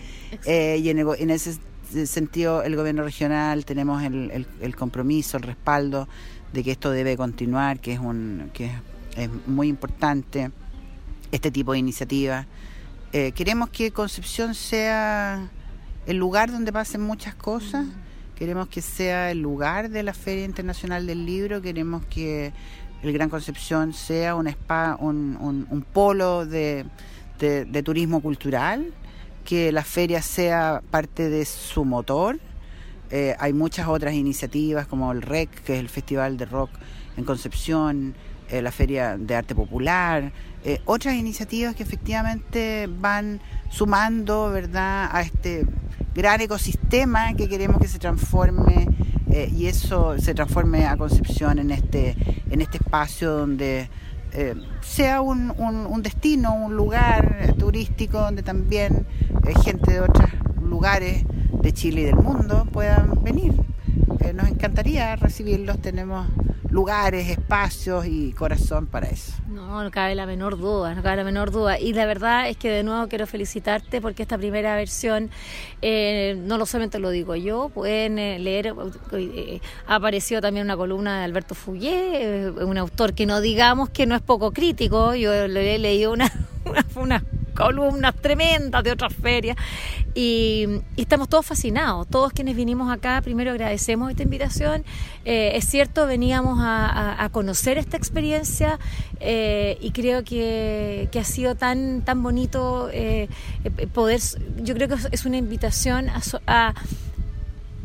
Eh, 0.46 0.78
y 0.84 0.90
en, 0.90 1.30
ese 1.30 1.58
sentido 2.06 2.64
el 2.64 2.76
gobierno 2.76 3.04
regional 3.04 3.66
tenemos 3.66 4.04
el, 4.04 4.76
compromiso, 4.76 5.38
el 5.38 5.44
respaldo 5.44 6.08
de 6.54 6.64
que 6.64 6.72
esto 6.72 6.92
debe 6.92 7.18
continuar, 7.18 7.80
que 7.80 7.94
es, 7.94 8.00
un, 8.00 8.50
que 8.54 8.72
es, 9.16 9.30
muy 9.48 9.68
importante 9.68 10.52
este 11.32 11.52
tipo 11.52 11.74
de 11.74 11.80
iniciativas. 11.80 12.46
Eh, 13.12 13.32
queremos 13.34 13.70
que 13.70 13.92
Concepción 13.92 14.56
sea 14.56 15.50
el 16.06 16.18
lugar 16.18 16.52
donde 16.52 16.72
pasen 16.72 17.02
muchas 17.02 17.36
cosas. 17.36 17.86
Queremos 18.36 18.70
que 18.70 18.82
sea 18.82 19.32
el 19.32 19.42
lugar 19.42 19.90
de 19.90 20.02
la 20.02 20.14
Feria 20.14 20.46
Internacional 20.46 21.06
del 21.06 21.26
Libro, 21.26 21.62
queremos 21.62 22.06
que 22.06 22.54
el 23.04 23.14
Gran 23.14 23.30
Concepción 23.30 23.94
sea 23.94 24.36
un, 24.36 24.48
spa, 24.48 24.98
un, 25.00 25.68
un, 25.70 25.82
polo 25.82 26.46
de, 26.46 26.86
de, 27.40 27.84
turismo 27.84 28.22
cultural, 28.22 28.94
que 29.50 29.72
la 29.72 29.84
feria 29.84 30.22
sea 30.22 30.84
parte 30.92 31.28
de 31.28 31.44
su 31.44 31.84
motor. 31.84 32.40
Eh, 33.10 33.36
hay 33.40 33.52
muchas 33.52 33.88
otras 33.88 34.14
iniciativas 34.14 34.86
como 34.86 35.12
el 35.12 35.24
REC, 35.24 35.50
que 35.64 35.74
es 35.74 35.80
el 35.80 35.90
Festival 35.90 36.38
de 36.38 36.46
Rock 36.46 36.70
en 37.18 37.24
Concepción, 37.24 38.14
eh, 38.52 38.62
la 38.62 38.72
Feria 38.72 39.18
de 39.18 39.34
Arte 39.34 39.56
Popular, 39.56 40.32
eh, 40.64 40.80
otras 40.86 41.16
iniciativas 41.16 41.74
que 41.74 41.82
efectivamente 41.82 42.88
van 43.00 43.42
sumando 43.72 44.52
¿verdad? 44.52 45.10
a 45.12 45.22
este 45.24 45.66
gran 46.14 46.42
ecosistema 46.42 47.34
que 47.34 47.50
queremos 47.50 47.82
que 47.82 47.88
se 47.88 47.98
transforme 47.98 48.88
y 49.56 49.68
eso 49.68 50.18
se 50.20 50.34
transforme 50.34 50.86
a 50.86 50.98
Concepción 50.98 51.58
en 51.60 51.72
este, 51.72 52.16
en 52.52 52.62
este 52.62 52.78
espacio 52.78 53.32
donde 53.32 53.90
sea 54.82 55.22
un, 55.22 55.52
un, 55.58 56.02
destino, 56.02 56.54
un 56.54 56.76
lugar 56.76 57.54
turístico 57.58 58.20
donde 58.20 58.44
también 58.44 59.06
gente 59.64 59.94
de 59.94 60.02
otros 60.02 60.30
lugares 60.62 61.24
de 61.52 61.74
Chile 61.74 62.02
y 62.02 62.04
del 62.06 62.16
mundo 62.16 62.66
puedan 62.72 63.24
venir. 63.24 63.54
nos 64.34 64.48
encantaría 64.48 65.16
recibirlos, 65.16 65.80
tenemos 65.80 66.28
lugares, 66.70 67.30
espacios 67.30 68.06
y 68.06 68.32
corazón 68.34 68.88
para 68.88 69.08
eso. 69.08 69.34
No, 69.48 69.84
no 69.84 69.92
cabe 69.92 70.16
la 70.16 70.26
menor 70.26 70.58
duda, 70.58 70.94
no 70.94 71.02
cabe 71.02 71.18
la 71.18 71.24
menor 71.24 71.52
duda. 71.52 71.80
Y 71.80 71.94
la 71.94 72.06
verdad 72.06 72.48
es 72.48 72.58
que 72.58 72.70
de 72.70 72.84
nuevo 72.84 73.08
quiero 73.08 73.26
felicitarte 73.28 74.02
porque 74.02 74.22
esta 74.22 74.38
primera 74.38 74.76
versión, 74.76 75.32
eh, 75.82 76.38
no 76.40 76.58
lo 76.58 76.66
solamente 76.66 77.00
lo 77.00 77.10
digo 77.10 77.36
yo, 77.36 77.70
pueden 77.70 78.20
eh, 78.20 78.40
leer, 78.40 78.74
eh, 79.14 79.62
ha 79.88 79.96
aparecido 79.96 80.42
también 80.42 80.66
una 80.66 80.78
columna 80.78 81.20
de 81.20 81.26
Alberto 81.26 81.56
Fouillé, 81.56 82.52
un 82.52 82.78
autor 82.78 83.14
que 83.14 83.26
no 83.26 83.42
digamos 83.42 83.90
que 83.90 84.06
no 84.06 84.16
es 84.16 84.22
poco 84.22 84.52
crítico, 84.52 85.16
yo 85.16 85.48
le 85.48 85.76
he 85.76 85.80
leído 85.80 86.14
una, 86.14 86.32
una, 86.66 86.86
una 86.96 87.24
columnas 87.60 88.16
tremendas 88.16 88.84
de 88.84 88.92
otras 88.92 89.14
ferias 89.14 89.58
y, 90.16 90.82
estamos 90.98 91.30
todos 91.30 91.46
fascinados. 91.46 92.08
Todos 92.08 92.32
quienes 92.34 92.56
vinimos 92.56 92.92
acá, 92.92 93.22
primero 93.22 93.52
agradecemos 93.52 94.10
esta 94.10 94.24
invitación. 94.24 94.84
Eh, 95.26 95.52
es 95.56 95.66
cierto, 95.66 96.08
veníamos 96.08 96.58
a, 96.62 97.30
conocer 97.32 97.78
esta 97.78 97.98
experiencia 97.98 98.80
eh, 99.20 99.78
y 99.82 99.92
creo 99.92 100.24
que, 100.24 101.10
ha 101.20 101.24
sido 101.24 101.56
tan, 101.56 102.02
tan 102.02 102.24
bonito 102.24 102.90
eh, 102.92 103.28
poder, 103.94 104.22
yo 104.64 104.74
creo 104.74 104.88
que 104.88 104.96
es 105.12 105.26
una 105.26 105.38
invitación 105.38 106.10
a, 106.48 106.74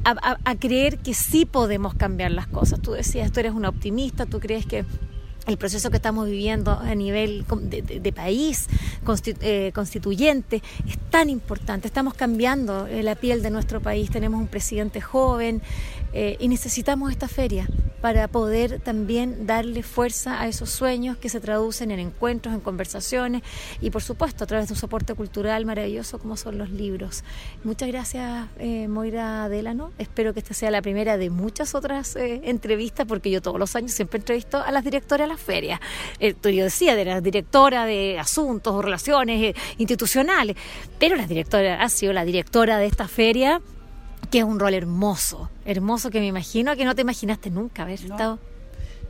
a 0.04 0.54
creer 0.56 0.98
que 0.98 1.14
sí 1.14 1.46
podemos 1.46 1.94
cambiar 1.94 2.30
las 2.30 2.46
cosas. 2.46 2.80
Tú 2.80 2.92
decías, 2.92 3.32
tú 3.32 3.40
eres 3.40 3.52
una 3.52 3.68
optimista, 3.68 4.26
tú 4.26 4.38
crees 4.38 4.66
que 4.66 4.84
el 5.46 5.58
proceso 5.58 5.90
que 5.90 5.96
estamos 5.96 6.26
viviendo 6.26 6.72
a 6.72 6.94
nivel 6.94 7.44
de, 7.62 8.12
país 8.12 8.66
eh, 9.40 9.72
constituyente 9.74 10.62
es 10.86 10.98
tan 11.10 11.28
importante. 11.28 11.86
Estamos 11.86 12.14
cambiando 12.14 12.86
eh, 12.86 13.02
la 13.02 13.14
piel 13.14 13.42
de 13.42 13.50
nuestro 13.50 13.80
país. 13.80 14.10
Tenemos 14.10 14.40
un 14.40 14.46
presidente 14.46 15.00
joven, 15.00 15.62
eh, 16.16 16.36
y 16.38 16.46
necesitamos 16.46 17.10
esta 17.10 17.26
feria 17.26 17.68
para 18.00 18.28
poder 18.28 18.80
también 18.80 19.46
darle 19.46 19.82
fuerza 19.82 20.40
a 20.40 20.46
esos 20.46 20.70
sueños 20.70 21.16
que 21.16 21.28
se 21.28 21.40
traducen 21.40 21.90
en 21.90 21.98
encuentros, 21.98 22.54
en 22.54 22.60
conversaciones 22.60 23.42
y 23.80 23.90
por 23.90 24.02
supuesto 24.02 24.44
a 24.44 24.46
través 24.46 24.68
de 24.68 24.74
un 24.74 24.78
soporte 24.78 25.14
cultural 25.14 25.66
maravilloso 25.66 26.18
como 26.18 26.36
son 26.36 26.56
los 26.56 26.70
libros. 26.70 27.24
Muchas 27.64 27.88
gracias 27.88 28.46
eh, 28.58 28.86
Moira 28.88 29.48
Delano, 29.48 29.90
espero 29.98 30.34
que 30.34 30.40
esta 30.40 30.54
sea 30.54 30.70
la 30.70 30.82
primera 30.82 31.16
de 31.16 31.30
muchas 31.30 31.74
otras 31.74 32.14
eh, 32.14 32.42
entrevistas 32.44 33.06
porque 33.06 33.30
yo 33.30 33.42
todos 33.42 33.58
los 33.58 33.74
años 33.74 33.92
siempre 33.92 34.18
entrevisto 34.18 34.58
a 34.58 34.70
las 34.70 34.84
directoras 34.84 35.26
de 35.26 35.34
las 35.34 35.40
ferias. 35.40 35.80
yo 36.20 36.64
decía 36.64 36.94
de 36.94 37.06
la 37.06 37.20
directora 37.20 37.86
de 37.86 38.20
asuntos 38.20 38.72
o 38.72 38.82
relaciones 38.82 39.56
institucionales, 39.78 40.56
pero 41.00 41.16
la 41.16 41.26
directora 41.26 41.82
ha 41.82 41.88
sido 41.88 42.12
la 42.12 42.24
directora 42.24 42.78
de 42.78 42.86
esta 42.86 43.08
feria 43.08 43.60
que 44.30 44.38
es 44.38 44.44
un 44.44 44.58
rol 44.58 44.74
hermoso, 44.74 45.50
hermoso 45.64 46.10
que 46.10 46.20
me 46.20 46.26
imagino 46.26 46.76
que 46.76 46.84
no 46.84 46.94
te 46.94 47.02
imaginaste 47.02 47.50
nunca 47.50 47.82
haber 47.82 48.00
estado. 48.00 48.38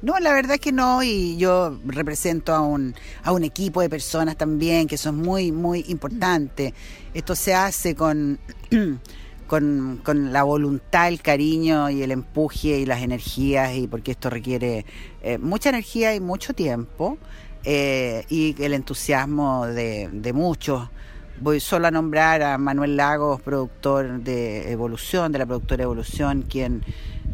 No, 0.02 0.18
la 0.18 0.34
verdad 0.34 0.56
es 0.56 0.60
que 0.60 0.72
no, 0.72 1.02
y 1.02 1.38
yo 1.38 1.78
represento 1.86 2.54
a 2.54 2.60
un, 2.60 2.94
a 3.22 3.32
un 3.32 3.42
equipo 3.42 3.80
de 3.80 3.88
personas 3.88 4.36
también 4.36 4.86
que 4.86 4.98
son 4.98 5.16
muy, 5.16 5.50
muy 5.50 5.82
importantes. 5.88 6.74
Esto 7.14 7.34
se 7.34 7.54
hace 7.54 7.94
con, 7.94 8.38
con, 9.46 10.00
con, 10.04 10.32
la 10.32 10.42
voluntad, 10.42 11.08
el 11.08 11.22
cariño 11.22 11.88
y 11.88 12.02
el 12.02 12.10
empuje 12.10 12.80
y 12.80 12.84
las 12.84 13.02
energías, 13.02 13.74
y 13.76 13.86
porque 13.86 14.10
esto 14.10 14.28
requiere 14.28 14.84
eh, 15.22 15.38
mucha 15.38 15.70
energía 15.70 16.14
y 16.14 16.20
mucho 16.20 16.52
tiempo, 16.52 17.16
eh, 17.64 18.26
y 18.28 18.54
el 18.62 18.74
entusiasmo 18.74 19.66
de, 19.66 20.10
de 20.12 20.32
muchos 20.34 20.90
Voy 21.40 21.58
solo 21.58 21.88
a 21.88 21.90
nombrar 21.90 22.42
a 22.42 22.58
Manuel 22.58 22.96
Lagos, 22.96 23.40
productor 23.42 24.20
de 24.20 24.70
Evolución, 24.70 25.32
de 25.32 25.40
la 25.40 25.46
productora 25.46 25.82
Evolución, 25.82 26.42
quien, 26.42 26.84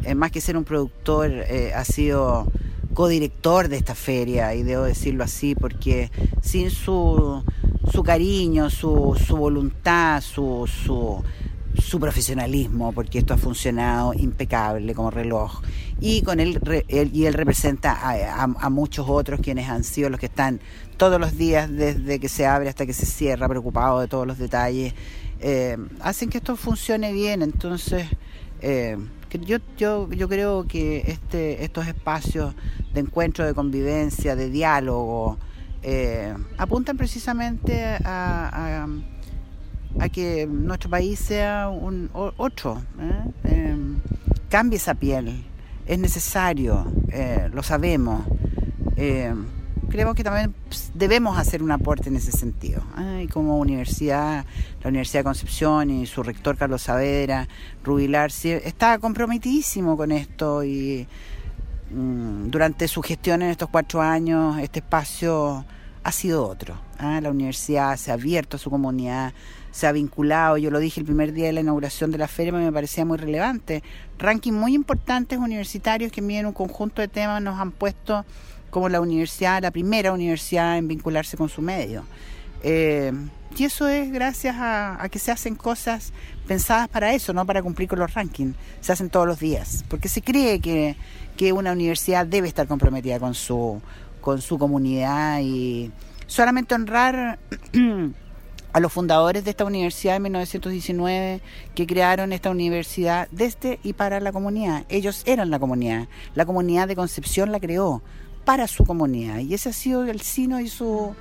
eh, 0.03 0.15
más 0.15 0.31
que 0.31 0.41
ser 0.41 0.57
un 0.57 0.63
productor, 0.63 1.29
eh, 1.31 1.71
ha 1.75 1.85
sido 1.85 2.51
codirector 2.95 3.69
de 3.69 3.77
esta 3.77 3.93
feria, 3.93 4.55
y 4.55 4.63
debo 4.63 4.83
decirlo 4.83 5.23
así, 5.23 5.53
porque 5.53 6.09
sin 6.41 6.71
su, 6.71 7.43
su 7.91 8.03
cariño, 8.03 8.71
su, 8.71 9.15
su 9.23 9.37
voluntad, 9.37 10.21
su, 10.21 10.67
su 10.67 11.23
su 11.77 11.99
profesionalismo, 11.99 12.91
porque 12.91 13.19
esto 13.19 13.33
ha 13.33 13.37
funcionado 13.37 14.13
impecable 14.13 14.93
como 14.93 15.11
reloj. 15.11 15.61
Y 15.99 16.21
con 16.21 16.39
él, 16.39 16.59
y 16.89 17.25
él 17.25 17.33
representa 17.33 17.99
a, 18.41 18.69
muchos 18.69 19.07
otros 19.07 19.39
quienes 19.41 19.69
han 19.69 19.83
sido 19.83 20.09
los 20.09 20.19
que 20.19 20.25
están 20.25 20.59
todos 21.01 21.19
los 21.19 21.35
días 21.35 21.67
desde 21.67 22.19
que 22.19 22.29
se 22.29 22.45
abre 22.45 22.69
hasta 22.69 22.85
que 22.85 22.93
se 22.93 23.07
cierra, 23.07 23.49
preocupados 23.49 24.01
de 24.01 24.07
todos 24.07 24.27
los 24.27 24.37
detalles. 24.37 24.93
Eh, 25.39 25.75
hacen 25.99 26.29
que 26.29 26.37
esto 26.37 26.55
funcione 26.55 27.11
bien. 27.11 27.41
Entonces, 27.41 28.05
eh, 28.61 28.97
yo, 29.31 29.57
yo, 29.77 30.11
yo 30.11 30.29
creo 30.29 30.67
que 30.67 31.03
este, 31.07 31.63
estos 31.63 31.87
espacios 31.87 32.53
de 32.93 32.99
encuentro, 32.99 33.47
de 33.47 33.55
convivencia, 33.55 34.35
de 34.35 34.51
diálogo, 34.51 35.39
eh, 35.81 36.35
apuntan 36.59 36.97
precisamente 36.97 37.83
a, 38.05 38.85
que 40.13 40.45
nuestro 40.45 40.91
país 40.91 41.17
sea 41.17 41.69
un, 41.69 42.11
otro, 42.13 42.79
cambie 44.49 44.77
esa 44.77 44.93
piel, 44.93 45.45
es 45.87 45.97
necesario, 45.97 46.85
lo 47.51 47.63
sabemos 47.63 48.23
creemos 49.91 50.15
que 50.15 50.23
también 50.23 50.55
pues, 50.67 50.91
debemos 50.93 51.37
hacer 51.37 51.61
un 51.61 51.71
aporte 51.71 52.09
en 52.09 52.15
ese 52.15 52.31
sentido. 52.31 52.81
Y 53.21 53.27
como 53.27 53.59
universidad, 53.59 54.45
la 54.81 54.89
Universidad 54.89 55.19
de 55.19 55.23
Concepción 55.25 55.89
y 55.91 56.05
su 56.07 56.23
rector 56.23 56.57
Carlos 56.57 56.83
Saavedra, 56.83 57.47
Rubilar, 57.83 58.31
está 58.43 58.97
comprometidísimo 58.97 59.97
con 59.97 60.11
esto 60.11 60.63
y 60.63 61.07
mm, 61.91 62.49
durante 62.49 62.87
su 62.87 63.01
gestión 63.01 63.41
en 63.41 63.49
estos 63.49 63.69
cuatro 63.69 64.01
años 64.01 64.57
este 64.59 64.79
espacio 64.79 65.65
ha 66.03 66.11
sido 66.11 66.47
otro. 66.47 66.79
¿ah? 66.97 67.19
La 67.21 67.29
universidad 67.29 67.95
se 67.97 68.11
ha 68.11 68.15
abierto 68.15 68.57
a 68.57 68.59
su 68.59 68.69
comunidad, 68.69 69.33
se 69.71 69.87
ha 69.87 69.91
vinculado, 69.91 70.57
yo 70.57 70.69
lo 70.69 70.79
dije 70.79 70.99
el 70.99 71.05
primer 71.05 71.33
día 71.33 71.47
de 71.47 71.53
la 71.53 71.61
inauguración 71.61 72.11
de 72.11 72.17
la 72.17 72.27
feria, 72.27 72.51
me 72.51 72.71
parecía 72.71 73.05
muy 73.05 73.17
relevante. 73.17 73.83
Ranking 74.19 74.51
muy 74.51 74.75
importantes 74.75 75.39
universitarios 75.39 76.11
que 76.11 76.21
miden 76.21 76.45
un 76.45 76.53
conjunto 76.53 77.01
de 77.01 77.07
temas 77.07 77.41
nos 77.41 77.59
han 77.59 77.71
puesto 77.71 78.25
como 78.69 78.89
la 78.89 79.01
universidad, 79.01 79.61
la 79.61 79.71
primera 79.71 80.11
universidad 80.13 80.77
en 80.77 80.87
vincularse 80.87 81.37
con 81.37 81.49
su 81.49 81.61
medio. 81.61 82.03
Eh, 82.63 83.11
y 83.57 83.65
eso 83.65 83.87
es 83.87 84.11
gracias 84.11 84.55
a, 84.57 85.07
que 85.11 85.19
se 85.19 85.31
hacen 85.31 85.55
cosas 85.55 86.13
pensadas 86.47 86.87
para 86.87 87.13
eso, 87.13 87.33
no 87.33 87.45
para 87.45 87.61
cumplir 87.61 87.87
con 87.87 87.99
los 87.99 88.13
rankings. 88.13 88.55
Se 88.79 88.91
hacen 88.91 89.09
todos 89.09 89.27
los 89.27 89.39
días, 89.39 89.83
porque 89.89 90.07
se 90.07 90.21
cree 90.21 90.59
que, 90.59 90.95
que 91.37 91.53
una 91.53 91.73
universidad 91.73 92.25
debe 92.25 92.47
estar 92.47 92.67
comprometida 92.67 93.19
con 93.19 93.33
su, 93.33 93.81
con 94.21 94.41
su 94.41 94.57
comunidad 94.57 95.39
y 95.41 95.91
solamente 96.27 96.75
honrar 96.75 97.39
a 98.73 98.79
los 98.79 98.93
fundadores 98.93 99.43
de 99.43 99.51
esta 99.51 99.65
universidad 99.65 100.15
en 100.15 100.23
1919 100.23 101.41
que 101.75 101.87
crearon 101.87 102.33
esta 102.33 102.49
universidad 102.49 103.27
desde 103.31 103.79
y 103.83 103.93
para 103.93 104.19
la 104.19 104.31
comunidad. 104.31 104.85
Ellos 104.89 105.23
eran 105.25 105.49
la 105.49 105.59
comunidad. 105.59 106.07
La 106.35 106.45
comunidad 106.45 106.87
de 106.87 106.95
Concepción 106.95 107.51
la 107.51 107.59
creó 107.59 108.01
para 108.45 108.67
su 108.67 108.85
comunidad. 108.85 109.39
Y 109.39 109.53
ese 109.53 109.69
ha 109.69 109.73
sido 109.73 110.03
el 110.03 110.21
sino 110.21 110.59
y 110.59 110.67
su 110.67 111.15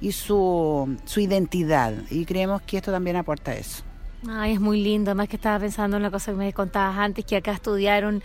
y 0.00 0.12
su, 0.12 0.96
su 1.04 1.20
identidad. 1.20 1.94
Y 2.10 2.24
creemos 2.24 2.60
que 2.62 2.76
esto 2.78 2.90
también 2.90 3.16
aporta 3.16 3.54
eso. 3.54 3.84
Ay, 4.28 4.54
es 4.54 4.60
muy 4.60 4.82
lindo. 4.82 5.10
Además 5.12 5.28
que 5.28 5.36
estaba 5.36 5.58
pensando 5.60 5.96
en 5.96 6.02
una 6.02 6.10
cosa 6.10 6.32
que 6.32 6.38
me 6.38 6.52
contabas 6.52 6.98
antes, 6.98 7.24
que 7.24 7.36
acá 7.36 7.52
estudiaron 7.52 8.22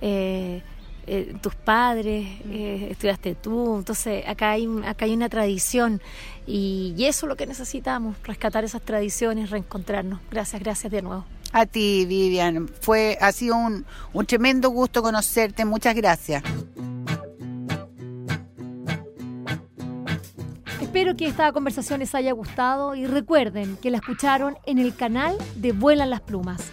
eh, 0.00 0.62
eh, 1.06 1.34
tus 1.40 1.54
padres, 1.54 2.26
eh, 2.50 2.88
estudiaste 2.90 3.34
tú. 3.34 3.76
Entonces 3.78 4.26
acá 4.26 4.52
hay, 4.52 4.68
acá 4.86 5.04
hay 5.04 5.12
una 5.12 5.28
tradición 5.28 6.00
y, 6.46 6.94
y, 6.96 7.06
eso 7.06 7.26
es 7.26 7.28
lo 7.28 7.36
que 7.36 7.46
necesitamos, 7.46 8.16
rescatar 8.24 8.64
esas 8.64 8.82
tradiciones, 8.82 9.50
reencontrarnos. 9.50 10.20
Gracias, 10.30 10.62
gracias 10.62 10.92
de 10.92 11.02
nuevo. 11.02 11.24
A 11.52 11.66
ti, 11.66 12.04
Vivian. 12.06 12.68
Fue, 12.68 13.18
ha 13.20 13.32
sido 13.32 13.56
un, 13.56 13.84
un 14.12 14.26
tremendo 14.26 14.70
gusto 14.70 15.02
conocerte. 15.02 15.64
Muchas 15.64 15.94
gracias. 15.94 16.42
Espero 20.80 21.16
que 21.16 21.26
esta 21.26 21.52
conversación 21.52 22.00
les 22.00 22.14
haya 22.14 22.32
gustado 22.32 22.96
y 22.96 23.06
recuerden 23.06 23.76
que 23.76 23.90
la 23.90 23.98
escucharon 23.98 24.58
en 24.66 24.78
el 24.78 24.94
canal 24.94 25.36
de 25.54 25.72
Vuelan 25.72 26.10
las 26.10 26.20
Plumas. 26.20 26.72